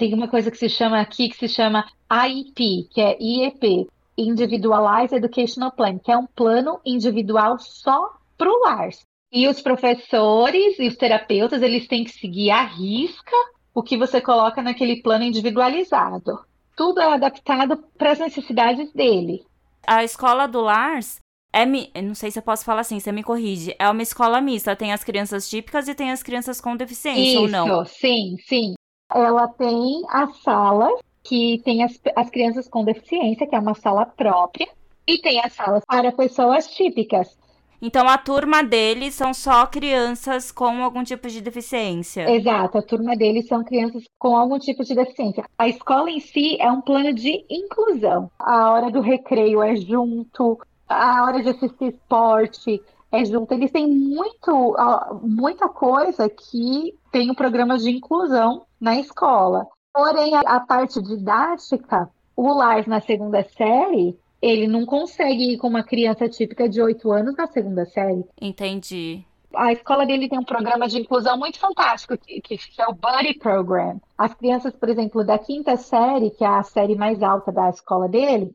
Tem 0.00 0.14
uma 0.14 0.28
coisa 0.28 0.50
que 0.50 0.56
se 0.56 0.70
chama 0.70 0.98
aqui, 0.98 1.28
que 1.28 1.36
se 1.36 1.46
chama 1.46 1.84
IEP, 2.10 2.88
que 2.90 3.02
é 3.02 3.18
IEP, 3.20 3.86
Individualized 4.16 5.14
Educational 5.14 5.70
Plan, 5.72 5.98
que 5.98 6.10
é 6.10 6.16
um 6.16 6.26
plano 6.26 6.80
individual 6.86 7.58
só 7.58 8.14
para 8.38 8.48
o 8.48 8.60
lar. 8.60 8.88
E 9.30 9.46
os 9.46 9.60
professores 9.60 10.78
e 10.78 10.88
os 10.88 10.96
terapeutas, 10.96 11.60
eles 11.60 11.86
têm 11.86 12.04
que 12.04 12.12
seguir 12.12 12.50
à 12.50 12.62
risca 12.62 13.36
o 13.74 13.82
que 13.82 13.98
você 13.98 14.22
coloca 14.22 14.62
naquele 14.62 15.02
plano 15.02 15.22
individualizado. 15.22 16.40
Tudo 16.74 16.98
é 16.98 17.12
adaptado 17.12 17.76
para 17.98 18.12
as 18.12 18.18
necessidades 18.18 18.90
dele. 18.94 19.44
A 19.86 20.02
escola 20.02 20.48
do 20.48 20.62
Lars 20.62 21.18
é, 21.52 21.66
não 22.00 22.14
sei 22.14 22.30
se 22.30 22.38
eu 22.38 22.42
posso 22.42 22.64
falar 22.64 22.80
assim, 22.80 22.98
você 22.98 23.12
me 23.12 23.22
corrige. 23.22 23.74
É 23.78 23.90
uma 23.90 24.02
escola 24.02 24.40
mista, 24.40 24.74
tem 24.74 24.94
as 24.94 25.04
crianças 25.04 25.50
típicas 25.50 25.88
e 25.88 25.94
tem 25.94 26.10
as 26.10 26.22
crianças 26.22 26.58
com 26.58 26.74
deficiência, 26.74 27.20
Isso, 27.20 27.42
ou 27.42 27.48
não? 27.48 27.84
Sim, 27.84 28.36
sim 28.46 28.74
ela 29.14 29.48
tem 29.48 30.02
a 30.08 30.26
sala 30.28 30.88
que 31.22 31.60
tem 31.64 31.84
as, 31.84 32.00
as 32.16 32.30
crianças 32.30 32.68
com 32.68 32.84
deficiência, 32.84 33.46
que 33.46 33.54
é 33.54 33.58
uma 33.58 33.74
sala 33.74 34.06
própria, 34.06 34.68
e 35.06 35.18
tem 35.18 35.40
as 35.40 35.52
salas 35.52 35.84
para 35.84 36.12
pessoas 36.12 36.66
típicas. 36.68 37.38
Então 37.82 38.06
a 38.06 38.18
turma 38.18 38.62
deles 38.62 39.14
são 39.14 39.32
só 39.32 39.66
crianças 39.66 40.52
com 40.52 40.84
algum 40.84 41.02
tipo 41.02 41.28
de 41.28 41.40
deficiência. 41.40 42.30
Exato, 42.30 42.76
a 42.76 42.82
turma 42.82 43.16
deles 43.16 43.48
são 43.48 43.64
crianças 43.64 44.04
com 44.18 44.36
algum 44.36 44.58
tipo 44.58 44.84
de 44.84 44.94
deficiência. 44.94 45.44
A 45.58 45.66
escola 45.66 46.10
em 46.10 46.20
si 46.20 46.60
é 46.60 46.70
um 46.70 46.82
plano 46.82 47.14
de 47.14 47.44
inclusão. 47.48 48.30
A 48.38 48.70
hora 48.70 48.90
do 48.90 49.00
recreio 49.00 49.62
é 49.62 49.76
junto, 49.76 50.58
a 50.86 51.24
hora 51.24 51.42
de 51.42 51.48
assistir 51.48 51.94
esporte 51.94 52.82
é 53.10 53.24
junto. 53.24 53.52
Eles 53.52 53.70
têm 53.70 53.86
muito, 53.86 54.76
muita 55.22 55.68
coisa 55.68 56.28
que 56.28 56.94
tem 57.10 57.30
um 57.30 57.34
programa 57.34 57.78
de 57.78 57.90
inclusão 57.90 58.64
na 58.80 58.98
escola. 58.98 59.66
Porém, 59.92 60.34
a, 60.36 60.40
a 60.40 60.60
parte 60.60 61.02
didática, 61.02 62.08
o 62.36 62.52
Lars 62.52 62.86
na 62.86 63.00
segunda 63.00 63.42
série, 63.42 64.16
ele 64.40 64.66
não 64.66 64.86
consegue 64.86 65.52
ir 65.52 65.58
com 65.58 65.68
uma 65.68 65.82
criança 65.82 66.28
típica 66.28 66.68
de 66.68 66.80
8 66.80 67.10
anos 67.10 67.36
na 67.36 67.46
segunda 67.46 67.84
série. 67.84 68.24
Entendi. 68.40 69.24
A 69.54 69.72
escola 69.72 70.06
dele 70.06 70.28
tem 70.28 70.38
um 70.38 70.44
programa 70.44 70.86
de 70.86 71.00
inclusão 71.00 71.36
muito 71.36 71.58
fantástico, 71.58 72.16
que, 72.16 72.40
que 72.40 72.58
é 72.80 72.86
o 72.86 72.94
Buddy 72.94 73.34
Program. 73.34 74.00
As 74.16 74.32
crianças, 74.32 74.72
por 74.72 74.88
exemplo, 74.88 75.24
da 75.24 75.38
quinta 75.38 75.76
série, 75.76 76.30
que 76.30 76.44
é 76.44 76.46
a 76.46 76.62
série 76.62 76.94
mais 76.94 77.20
alta 77.20 77.50
da 77.50 77.68
escola 77.68 78.08
dele, 78.08 78.52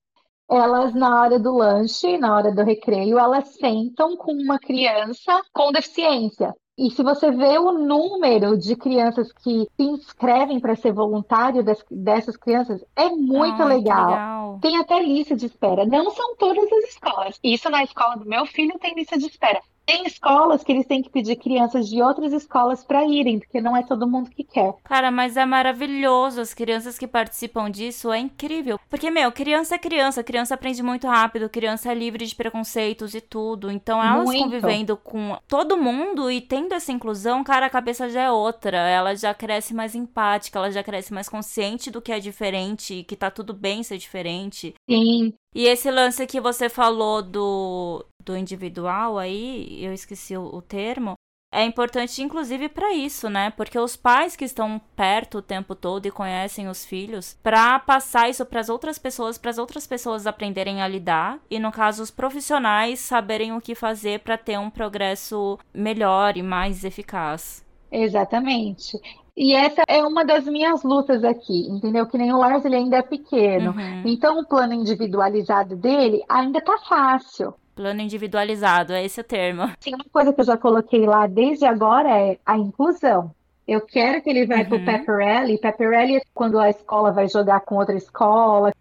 elas, 0.49 0.93
na 0.93 1.21
hora 1.21 1.39
do 1.39 1.55
lanche, 1.55 2.17
na 2.17 2.35
hora 2.35 2.53
do 2.53 2.63
recreio, 2.63 3.17
elas 3.17 3.47
sentam 3.55 4.15
com 4.15 4.31
uma 4.31 4.59
criança 4.59 5.41
com 5.53 5.71
deficiência. 5.71 6.53
E 6.77 6.91
se 6.91 7.01
você 7.01 7.31
vê 7.31 7.57
o 7.57 7.71
número 7.71 8.57
de 8.57 8.75
crianças 8.75 9.31
que 9.31 9.65
se 9.77 9.83
inscrevem 9.83 10.59
para 10.59 10.75
ser 10.75 10.91
voluntário 10.91 11.63
das, 11.63 11.81
dessas 11.89 12.35
crianças, 12.35 12.83
é 12.95 13.07
muito 13.07 13.61
ah, 13.61 13.65
legal. 13.65 14.09
legal. 14.09 14.59
Tem 14.61 14.77
até 14.77 15.01
lista 15.01 15.35
de 15.37 15.45
espera. 15.45 15.85
Não 15.85 16.11
são 16.11 16.35
todas 16.35 16.69
as 16.71 16.89
escolas. 16.89 17.39
Isso 17.41 17.69
na 17.69 17.81
escola 17.81 18.17
do 18.17 18.25
meu 18.25 18.45
filho 18.45 18.77
tem 18.77 18.93
lista 18.93 19.17
de 19.17 19.25
espera. 19.25 19.61
Tem 19.85 20.05
escolas 20.07 20.63
que 20.63 20.71
eles 20.71 20.87
têm 20.87 21.01
que 21.01 21.09
pedir 21.09 21.35
crianças 21.35 21.87
de 21.87 22.01
outras 22.01 22.33
escolas 22.33 22.83
para 22.83 23.05
irem, 23.05 23.39
porque 23.39 23.61
não 23.61 23.77
é 23.77 23.83
todo 23.83 24.07
mundo 24.07 24.29
que 24.29 24.43
quer. 24.43 24.73
Cara, 24.83 25.11
mas 25.11 25.37
é 25.37 25.45
maravilhoso. 25.45 26.41
As 26.41 26.53
crianças 26.53 26.97
que 26.97 27.07
participam 27.07 27.69
disso 27.69 28.11
é 28.11 28.19
incrível. 28.19 28.79
Porque, 28.89 29.11
meu, 29.11 29.31
criança 29.31 29.75
é 29.75 29.77
criança, 29.77 30.23
criança 30.23 30.55
aprende 30.55 30.81
muito 30.81 31.07
rápido, 31.07 31.49
criança 31.49 31.91
é 31.91 31.95
livre 31.95 32.25
de 32.25 32.35
preconceitos 32.35 33.13
e 33.13 33.21
tudo. 33.21 33.69
Então, 33.69 34.03
elas 34.03 34.25
muito. 34.25 34.43
convivendo 34.43 34.97
com 34.97 35.37
todo 35.47 35.77
mundo 35.77 36.31
e 36.31 36.41
tendo 36.41 36.73
essa 36.73 36.91
inclusão, 36.91 37.43
cara, 37.43 37.67
a 37.67 37.69
cabeça 37.69 38.09
já 38.09 38.23
é 38.23 38.31
outra. 38.31 38.77
Ela 38.77 39.15
já 39.15 39.33
cresce 39.33 39.73
mais 39.73 39.93
empática, 39.93 40.57
ela 40.57 40.71
já 40.71 40.83
cresce 40.83 41.13
mais 41.13 41.29
consciente 41.29 41.91
do 41.91 42.01
que 42.01 42.11
é 42.11 42.19
diferente 42.19 42.95
e 42.95 43.03
que 43.03 43.15
tá 43.15 43.29
tudo 43.29 43.53
bem 43.53 43.83
ser 43.83 43.97
diferente. 43.97 44.73
Sim. 44.89 45.33
E 45.55 45.67
esse 45.67 45.89
lance 45.89 46.27
que 46.27 46.41
você 46.41 46.67
falou 46.67 47.21
do, 47.21 48.05
do 48.25 48.35
individual 48.35 49.17
aí, 49.17 49.81
eu 49.81 49.93
esqueci 49.93 50.35
o, 50.35 50.43
o 50.43 50.61
termo, 50.61 51.13
é 51.53 51.63
importante 51.63 52.21
inclusive 52.21 52.67
para 52.67 52.93
isso, 52.93 53.29
né? 53.29 53.49
Porque 53.51 53.79
os 53.79 53.95
pais 53.95 54.35
que 54.35 54.43
estão 54.43 54.77
perto 54.97 55.37
o 55.37 55.41
tempo 55.41 55.73
todo 55.73 56.05
e 56.05 56.11
conhecem 56.11 56.67
os 56.67 56.83
filhos, 56.83 57.37
para 57.41 57.79
passar 57.79 58.29
isso 58.29 58.45
para 58.45 58.59
as 58.59 58.67
outras 58.67 58.99
pessoas, 58.99 59.37
para 59.37 59.51
as 59.51 59.57
outras 59.57 59.87
pessoas 59.87 60.27
aprenderem 60.27 60.81
a 60.81 60.87
lidar 60.89 61.39
e 61.49 61.57
no 61.57 61.71
caso 61.71 62.03
os 62.03 62.11
profissionais 62.11 62.99
saberem 62.99 63.53
o 63.53 63.61
que 63.61 63.73
fazer 63.73 64.19
para 64.19 64.37
ter 64.37 64.59
um 64.59 64.69
progresso 64.69 65.57
melhor 65.73 66.35
e 66.35 66.43
mais 66.43 66.83
eficaz. 66.83 67.63
Exatamente. 67.91 68.99
E 69.37 69.53
essa 69.53 69.83
é 69.87 70.01
uma 70.01 70.23
das 70.23 70.45
minhas 70.45 70.81
lutas 70.83 71.23
aqui, 71.23 71.67
entendeu? 71.69 72.07
Que 72.07 72.17
nem 72.17 72.31
o 72.33 72.37
Lars, 72.37 72.63
ele 72.63 72.75
ainda 72.75 72.97
é 72.97 73.01
pequeno. 73.01 73.71
Uhum. 73.71 74.03
Então, 74.05 74.39
o 74.39 74.45
plano 74.45 74.73
individualizado 74.73 75.75
dele 75.75 76.23
ainda 76.29 76.61
tá 76.61 76.77
fácil. 76.87 77.53
Plano 77.75 77.99
individualizado, 77.99 78.93
é 78.93 79.03
esse 79.03 79.19
o 79.19 79.23
termo. 79.23 79.69
Sim, 79.81 79.95
uma 79.95 80.05
coisa 80.05 80.31
que 80.31 80.39
eu 80.39 80.45
já 80.45 80.55
coloquei 80.55 81.05
lá 81.05 81.27
desde 81.27 81.65
agora 81.65 82.09
é 82.09 82.39
a 82.45 82.57
inclusão. 82.57 83.31
Eu 83.67 83.81
quero 83.81 84.21
que 84.21 84.29
ele 84.29 84.45
vá 84.45 84.57
uhum. 84.57 84.65
pro 84.65 84.85
Pepperelli. 84.85 85.57
Pepperelli 85.57 86.15
é 86.17 86.21
quando 86.33 86.57
a 86.57 86.69
escola 86.69 87.11
vai 87.11 87.27
jogar 87.27 87.59
com 87.61 87.75
outra 87.75 87.95
escola, 87.95 88.71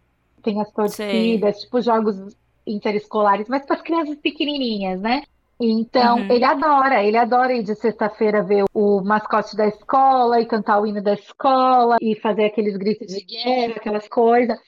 tem 0.40 0.60
as 0.60 0.70
torcidas, 0.70 1.56
Sei. 1.56 1.64
tipo 1.64 1.80
jogos 1.80 2.36
interescolares, 2.64 3.48
mas 3.48 3.64
para 3.66 3.76
as 3.76 3.82
crianças 3.82 4.16
pequenininhas, 4.16 5.00
né? 5.00 5.22
Então, 5.60 6.16
uhum. 6.18 6.32
ele 6.32 6.44
adora, 6.44 7.02
ele 7.02 7.16
adora 7.16 7.54
ir 7.54 7.62
de 7.62 7.74
sexta-feira 7.76 8.42
ver 8.42 8.64
o 8.74 9.00
mascote 9.02 9.56
da 9.56 9.66
escola 9.66 10.40
e 10.40 10.46
cantar 10.46 10.80
o 10.80 10.86
hino 10.86 11.02
da 11.02 11.14
escola 11.14 11.96
e 12.00 12.18
fazer 12.20 12.46
aqueles 12.46 12.76
gritos 12.76 13.06
de 13.06 13.24
guerra, 13.24 13.74
aquelas 13.76 14.08
coisas. 14.08 14.58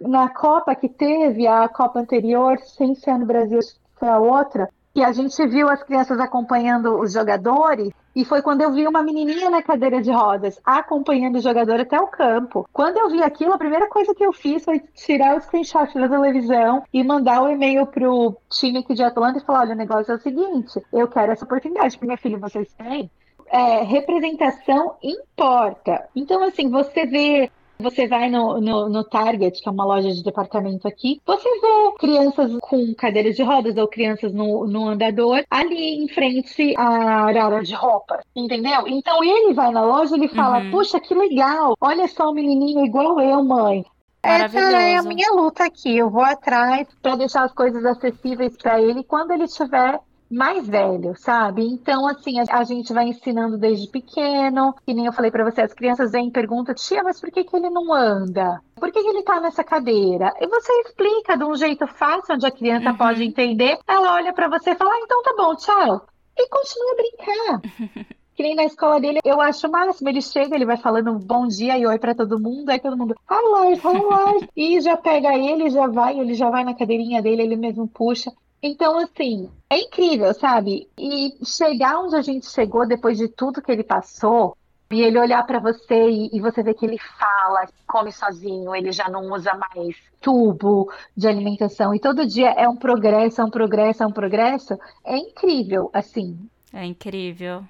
Na 0.00 0.28
Copa 0.30 0.74
que 0.74 0.88
teve, 0.88 1.46
a 1.46 1.68
Copa 1.68 2.00
anterior, 2.00 2.58
sem 2.60 2.94
ser 2.94 3.18
no 3.18 3.26
Brasil, 3.26 3.60
foi 3.96 4.08
a 4.08 4.18
outra, 4.18 4.68
e 4.94 5.04
a 5.04 5.12
gente 5.12 5.46
viu 5.46 5.68
as 5.68 5.82
crianças 5.82 6.18
acompanhando 6.18 6.98
os 6.98 7.12
jogadores, 7.12 7.90
e 8.18 8.24
foi 8.24 8.42
quando 8.42 8.62
eu 8.62 8.72
vi 8.72 8.84
uma 8.84 9.00
menininha 9.00 9.48
na 9.48 9.62
cadeira 9.62 10.02
de 10.02 10.10
rodas 10.10 10.60
acompanhando 10.64 11.36
o 11.36 11.40
jogador 11.40 11.78
até 11.78 12.00
o 12.00 12.08
campo. 12.08 12.68
Quando 12.72 12.96
eu 12.96 13.08
vi 13.10 13.22
aquilo, 13.22 13.52
a 13.52 13.58
primeira 13.58 13.88
coisa 13.88 14.12
que 14.12 14.26
eu 14.26 14.32
fiz 14.32 14.64
foi 14.64 14.80
tirar 14.92 15.36
o 15.36 15.40
screenshot 15.40 15.94
da 15.94 16.08
televisão 16.08 16.82
e 16.92 17.04
mandar 17.04 17.40
o 17.40 17.44
um 17.44 17.50
e-mail 17.52 17.86
pro 17.86 18.36
time 18.50 18.80
aqui 18.80 18.92
de 18.92 19.04
Atlanta 19.04 19.38
e 19.38 19.42
falar: 19.42 19.60
olha, 19.60 19.74
o 19.74 19.78
negócio 19.78 20.10
é 20.10 20.16
o 20.16 20.20
seguinte, 20.20 20.82
eu 20.92 21.06
quero 21.06 21.30
essa 21.30 21.44
oportunidade 21.44 21.96
para 21.96 22.06
minha 22.06 22.18
filha, 22.18 22.38
vocês 22.38 22.68
têm? 22.72 23.08
É, 23.46 23.84
representação 23.84 24.96
importa. 25.00 26.08
Então, 26.16 26.42
assim, 26.42 26.68
você 26.68 27.06
vê 27.06 27.52
você 27.78 28.06
vai 28.06 28.28
no, 28.28 28.60
no, 28.60 28.88
no, 28.88 29.04
Target, 29.04 29.62
que 29.62 29.68
é 29.68 29.72
uma 29.72 29.84
loja 29.84 30.10
de 30.10 30.22
departamento 30.22 30.86
aqui, 30.86 31.20
você 31.24 31.48
vê 31.48 31.98
crianças 31.98 32.52
com 32.60 32.94
cadeiras 32.94 33.36
de 33.36 33.42
rodas 33.42 33.76
ou 33.76 33.88
crianças 33.88 34.32
no, 34.32 34.66
no 34.66 34.88
andador 34.88 35.44
ali 35.50 36.02
em 36.02 36.08
frente 36.08 36.74
à 36.76 37.24
área 37.24 37.60
de 37.62 37.74
roupa, 37.74 38.20
entendeu? 38.34 38.86
Então 38.86 39.22
ele 39.22 39.54
vai 39.54 39.70
na 39.70 39.82
loja 39.82 40.16
e 40.16 40.20
ele 40.20 40.28
fala: 40.28 40.58
uhum. 40.58 40.70
Puxa, 40.70 41.00
que 41.00 41.14
legal, 41.14 41.74
olha 41.80 42.08
só 42.08 42.30
o 42.30 42.34
menininho 42.34 42.84
igual 42.84 43.20
eu, 43.20 43.42
mãe. 43.44 43.84
Essa 44.22 44.58
é 44.58 44.96
a 44.96 45.02
minha 45.02 45.32
luta 45.32 45.64
aqui. 45.64 45.96
Eu 45.96 46.10
vou 46.10 46.22
atrás 46.22 46.88
para 47.00 47.16
deixar 47.16 47.44
as 47.44 47.52
coisas 47.52 47.84
acessíveis 47.84 48.56
para 48.56 48.80
ele 48.80 49.04
quando 49.04 49.30
ele 49.30 49.44
estiver 49.44 50.00
mais 50.30 50.66
velho, 50.66 51.14
sabe? 51.16 51.62
Então, 51.62 52.06
assim, 52.06 52.34
a, 52.50 52.64
gente 52.64 52.92
vai 52.92 53.08
ensinando 53.08 53.56
desde 53.56 53.88
pequeno, 53.88 54.74
que 54.84 54.92
nem 54.92 55.06
eu 55.06 55.12
falei 55.12 55.30
para 55.30 55.44
você, 55.44 55.62
as 55.62 55.72
crianças 55.72 56.12
vêm 56.12 56.28
e 56.28 56.32
perguntam, 56.32 56.74
tia, 56.74 57.02
mas 57.02 57.20
por 57.20 57.30
que, 57.30 57.44
que 57.44 57.56
ele 57.56 57.70
não 57.70 57.92
anda? 57.92 58.60
Por 58.76 58.92
que, 58.92 59.02
que 59.02 59.08
ele 59.08 59.22
tá 59.22 59.40
nessa 59.40 59.64
cadeira? 59.64 60.32
E 60.40 60.46
você 60.46 60.72
explica 60.82 61.36
de 61.36 61.44
um 61.44 61.54
jeito 61.54 61.86
fácil, 61.86 62.34
onde 62.34 62.46
a 62.46 62.50
criança 62.50 62.90
uhum. 62.90 62.96
pode 62.96 63.24
entender, 63.24 63.78
ela 63.86 64.14
olha 64.14 64.32
para 64.32 64.48
você 64.48 64.70
e 64.70 64.74
fala, 64.74 64.90
ah, 64.92 65.00
então 65.02 65.22
tá 65.22 65.34
bom, 65.36 65.54
tchau. 65.56 66.06
E 66.36 66.48
continua 66.48 66.92
a 66.92 66.96
brincar. 66.96 68.06
que 68.38 68.42
nem 68.44 68.54
na 68.54 68.64
escola 68.64 69.00
dele, 69.00 69.18
eu 69.24 69.40
acho 69.40 69.66
o 69.66 69.70
máximo. 69.70 70.08
Ele 70.08 70.22
chega, 70.22 70.54
ele 70.54 70.64
vai 70.64 70.76
falando 70.76 71.18
bom 71.18 71.48
dia 71.48 71.76
e 71.76 71.84
oi 71.84 71.98
para 71.98 72.14
todo 72.14 72.38
mundo, 72.38 72.70
aí 72.70 72.78
todo 72.78 72.96
mundo, 72.96 73.16
hi 73.28 73.34
Lars, 73.50 74.48
e 74.56 74.80
já 74.80 74.96
pega 74.96 75.36
ele, 75.36 75.68
já 75.70 75.88
vai, 75.88 76.20
ele 76.20 76.34
já 76.34 76.48
vai 76.48 76.62
na 76.62 76.72
cadeirinha 76.72 77.20
dele, 77.20 77.42
ele 77.42 77.56
mesmo 77.56 77.88
puxa. 77.88 78.30
Então, 78.62 78.98
assim, 78.98 79.50
é 79.70 79.78
incrível, 79.78 80.34
sabe? 80.34 80.88
E 80.98 81.36
chegar 81.44 82.00
onde 82.00 82.16
a 82.16 82.22
gente 82.22 82.46
chegou 82.46 82.86
depois 82.86 83.16
de 83.16 83.28
tudo 83.28 83.62
que 83.62 83.70
ele 83.70 83.84
passou, 83.84 84.56
e 84.90 85.02
ele 85.02 85.18
olhar 85.18 85.46
para 85.46 85.58
você 85.58 86.08
e, 86.08 86.30
e, 86.32 86.40
você 86.40 86.62
ver 86.62 86.74
que 86.74 86.86
ele 86.86 86.98
fala, 87.18 87.68
come 87.86 88.10
sozinho, 88.10 88.74
ele 88.74 88.90
já 88.90 89.08
não 89.08 89.30
usa 89.32 89.52
mais 89.54 89.96
tubo 90.20 90.90
de 91.14 91.28
alimentação, 91.28 91.94
e 91.94 92.00
todo 92.00 92.26
dia 92.26 92.50
é 92.50 92.66
um 92.66 92.76
progresso, 92.76 93.40
é 93.40 93.44
um 93.44 93.50
progresso, 93.50 94.02
é 94.02 94.06
um 94.06 94.12
progresso, 94.12 94.78
é 95.04 95.16
incrível, 95.16 95.90
assim. 95.92 96.38
É 96.72 96.84
incrível. 96.84 97.64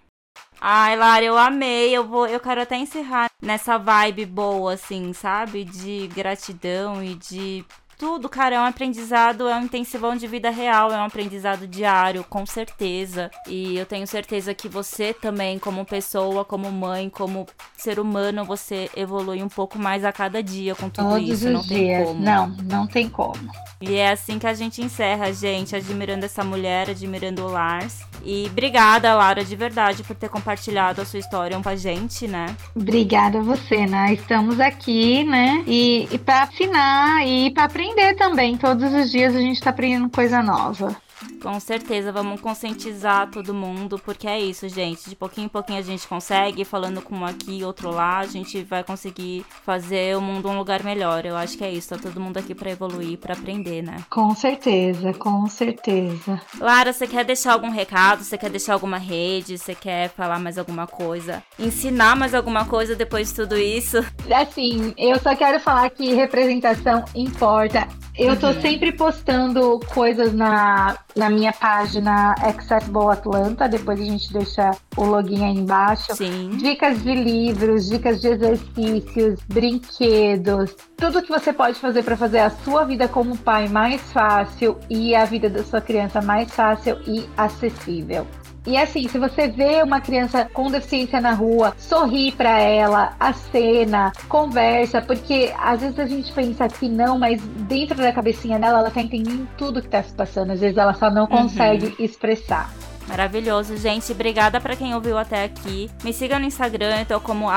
Ai, 0.61 0.97
Lara, 0.97 1.25
eu 1.25 1.39
amei. 1.39 1.97
Eu 1.97 2.05
vou, 2.05 2.27
eu 2.27 2.41
quero 2.41 2.61
até 2.61 2.77
encerrar 2.77 3.31
nessa 3.41 3.79
vibe 3.79 4.27
boa, 4.27 4.75
assim, 4.75 5.13
sabe? 5.13 5.65
De 5.65 6.09
gratidão 6.09 7.03
e 7.03 7.15
de 7.15 7.65
tudo, 7.99 8.29
cara, 8.29 8.55
é 8.55 8.61
um 8.61 8.65
aprendizado, 8.65 9.49
é 9.49 9.57
um 9.57 9.65
intensivão 9.65 10.15
de 10.15 10.29
vida 10.29 10.51
real, 10.51 10.93
é 10.93 10.97
um 10.97 11.05
aprendizado 11.05 11.67
diário, 11.67 12.25
com 12.31 12.47
certeza. 12.47 13.29
E 13.49 13.77
eu 13.77 13.85
tenho 13.85 14.07
certeza 14.07 14.55
que 14.55 14.69
você 14.69 15.13
também, 15.13 15.59
como 15.59 15.85
pessoa, 15.85 16.45
como 16.45 16.71
mãe, 16.71 17.11
como 17.11 17.45
ser 17.77 17.99
humano, 17.99 18.45
você 18.45 18.89
evolui 18.97 19.43
um 19.43 19.49
pouco 19.49 19.81
mais 19.81 20.05
a 20.05 20.13
cada 20.13 20.41
dia 20.41 20.77
com 20.77 20.89
tudo 20.89 21.09
Todos 21.09 21.29
isso. 21.29 21.47
Os 21.49 21.53
não 21.53 21.61
dias. 21.63 21.69
tem 21.69 22.05
como. 22.05 22.21
Não, 22.21 22.47
não 22.63 22.87
tem 22.87 23.09
como. 23.09 23.51
E 23.81 23.97
é 23.97 24.13
assim 24.13 24.39
que 24.39 24.47
a 24.47 24.55
gente 24.55 24.81
encerra, 24.81 25.33
gente, 25.33 25.75
admirando 25.75 26.25
essa 26.25 26.45
mulher, 26.45 26.91
admirando 26.91 27.45
o 27.45 27.51
Lars. 27.51 28.01
E 28.25 28.47
obrigada, 28.51 29.15
Lara, 29.15 29.45
de 29.45 29.57
verdade, 29.57 30.05
por 30.05 30.15
ter 30.15 30.29
compartilhado 30.29 31.01
a 31.01 31.05
sua 31.05 31.19
história 31.19 31.59
com 31.59 31.69
a 31.69 31.77
gente, 31.77 32.29
né? 32.29 32.55
Obrigada 32.75 33.39
a 33.39 33.43
você, 33.43 33.87
né? 33.87 34.13
Estamos 34.13 34.61
aqui, 34.61 35.25
né? 35.25 35.65
E, 35.67 36.09
e 36.13 36.19
para 36.19 36.43
afinar 36.43 37.27
e 37.27 37.51
para 37.51 37.65
aprender 37.65 37.88
também. 38.15 38.57
Todos 38.57 38.93
os 38.93 39.11
dias 39.11 39.35
a 39.35 39.41
gente 39.41 39.57
está 39.57 39.71
aprendendo 39.71 40.11
coisa 40.11 40.43
nova. 40.43 40.97
Com 41.43 41.59
certeza, 41.61 42.13
vamos 42.13 42.41
conscientizar 42.41 43.31
todo 43.31 43.55
mundo, 43.55 43.99
porque 43.99 44.27
é 44.27 44.41
isso, 44.41 44.69
gente. 44.69 45.09
De 45.09 45.17
pouquinho 45.17 45.47
em 45.47 45.49
pouquinho 45.49 45.79
a 45.79 45.83
gente 45.83 46.07
consegue, 46.07 46.65
falando 46.65 47.01
com 47.01 47.17
um 47.17 47.25
aqui 47.25 47.59
e 47.59 47.65
outro 47.65 47.91
lá, 47.91 48.19
a 48.19 48.27
gente 48.27 48.63
vai 48.63 48.83
conseguir 48.85 49.45
fazer 49.65 50.17
o 50.17 50.21
mundo 50.21 50.49
um 50.49 50.59
lugar 50.59 50.83
melhor. 50.83 51.25
Eu 51.25 51.37
acho 51.37 51.57
que 51.57 51.65
é 51.65 51.71
isso, 51.71 51.91
tá 51.91 51.99
todo 51.99 52.21
mundo 52.21 52.39
aqui 52.39 52.55
para 52.55 52.71
evoluir, 52.71 53.19
para 53.19 53.35
aprender, 53.35 53.83
né? 53.83 54.05
Com 54.11 54.35
certeza, 54.35 55.13
com 55.15 55.47
certeza. 55.49 56.41
Lara, 56.61 56.93
você 56.93 57.07
quer 57.07 57.25
deixar 57.25 57.53
algum 57.53 57.71
recado? 57.71 58.23
Você 58.25 58.37
quer 58.37 58.51
deixar 58.51 58.75
alguma 58.75 58.99
rede? 58.99 59.59
Você 59.59 59.75
quer 59.75 60.09
falar 60.11 60.39
mais 60.39 60.59
alguma 60.59 60.87
coisa? 60.87 61.43
Ensinar 61.59 62.17
mais 62.17 62.35
alguma 62.35 62.65
coisa 62.65 62.95
depois 62.95 63.29
de 63.29 63.35
tudo 63.35 63.57
isso? 63.57 63.99
Assim, 64.31 64.93
eu 64.97 65.19
só 65.19 65.35
quero 65.35 65.61
falar 65.61 65.91
que 65.91 66.15
representação 66.15 67.05
importa. 67.15 67.89
Eu 68.19 68.37
tô 68.37 68.49
uhum. 68.49 68.61
sempre 68.61 68.91
postando 68.91 69.79
coisas 69.95 70.33
na, 70.33 70.99
na 71.15 71.31
minha 71.31 71.53
página 71.53 72.33
Accessible 72.33 73.13
Atlanta. 73.13 73.69
Depois 73.69 74.01
a 74.01 74.05
gente 74.05 74.33
deixa 74.33 74.73
o 74.97 75.05
login 75.05 75.45
aí 75.45 75.55
embaixo. 75.55 76.17
Sim. 76.17 76.51
Dicas 76.57 77.01
de 77.01 77.15
livros, 77.15 77.89
dicas 77.89 78.21
de 78.21 78.29
exercícios, 78.29 79.39
brinquedos. 79.47 80.75
Tudo 80.97 81.23
que 81.23 81.29
você 81.29 81.53
pode 81.53 81.79
fazer 81.79 82.03
para 82.03 82.17
fazer 82.17 82.41
a 82.41 82.51
sua 82.51 82.85
vida 82.85 83.07
como 83.07 83.39
pai 83.39 83.69
mais 83.69 84.03
fácil 84.13 84.77
e 84.91 85.15
a 85.15 85.25
vida 85.25 85.49
da 85.49 85.63
sua 85.63 85.81
criança 85.81 86.21
mais 86.21 86.51
fácil 86.51 86.99
e 87.07 87.25
acessível. 87.37 88.27
E 88.69 88.77
assim, 88.77 89.09
se 89.09 89.19
você 89.19 89.49
vê 89.49 89.83
uma 89.83 89.99
criança 89.99 90.45
com 90.53 90.71
deficiência 90.71 91.23
na 91.23 91.33
rua, 91.33 91.75
sorri 91.79 92.33
para 92.33 92.61
ela, 92.61 93.17
acena, 93.19 94.13
conversa, 94.29 95.01
porque 95.01 95.55
às 95.59 95.81
vezes 95.81 95.99
a 95.99 96.05
gente 96.05 96.31
pensa 96.35 96.69
que 96.69 96.87
não, 96.87 97.19
mas 97.19 97.41
dentro 97.67 97.97
da 98.09 98.15
cabecinha 98.15 98.59
dela 98.59 98.81
ela 98.81 98.91
tá 98.91 99.01
entendendo 99.01 99.49
tudo 99.57 99.83
que 99.83 99.89
tá 99.89 100.03
se 100.03 100.13
passando, 100.15 100.53
às 100.53 100.61
vezes 100.61 100.77
ela 100.77 100.95
só 100.95 101.11
não 101.11 101.23
uhum. 101.23 101.29
consegue 101.29 101.87
uhum. 101.87 101.95
expressar. 101.99 102.73
Maravilhoso, 103.09 103.75
gente. 103.79 104.13
Obrigada 104.13 104.61
para 104.61 104.77
quem 104.77 104.95
ouviu 104.95 105.17
até 105.17 105.45
aqui. 105.45 105.91
Me 106.05 106.13
siga 106.13 106.39
no 106.39 106.45
Instagram, 106.45 107.01
eu 107.01 107.07
tô 107.07 107.21
como 107.21 107.49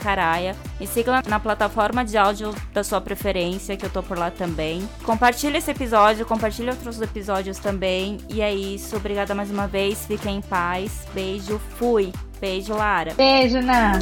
Caraia. 0.00 0.54
Me 0.78 0.86
siga 0.86 1.22
na 1.26 1.40
plataforma 1.40 2.04
de 2.04 2.16
áudio 2.16 2.54
da 2.72 2.84
sua 2.84 3.00
preferência, 3.00 3.76
que 3.76 3.84
eu 3.84 3.90
tô 3.90 4.00
por 4.00 4.16
lá 4.16 4.30
também. 4.30 4.88
Compartilhe 5.02 5.58
esse 5.58 5.72
episódio, 5.72 6.24
compartilhe 6.24 6.70
outros 6.70 7.02
episódios 7.02 7.58
também. 7.58 8.18
E 8.30 8.40
é 8.40 8.54
isso. 8.54 8.96
Obrigada 8.96 9.34
mais 9.34 9.50
uma 9.50 9.66
vez. 9.66 10.06
Fiquem 10.06 10.36
em 10.36 10.42
paz. 10.42 11.04
Beijo. 11.12 11.60
Fui. 11.76 12.12
Beijo, 12.40 12.74
Lara. 12.74 13.12
Beijo, 13.14 13.60
Ná. 13.60 13.98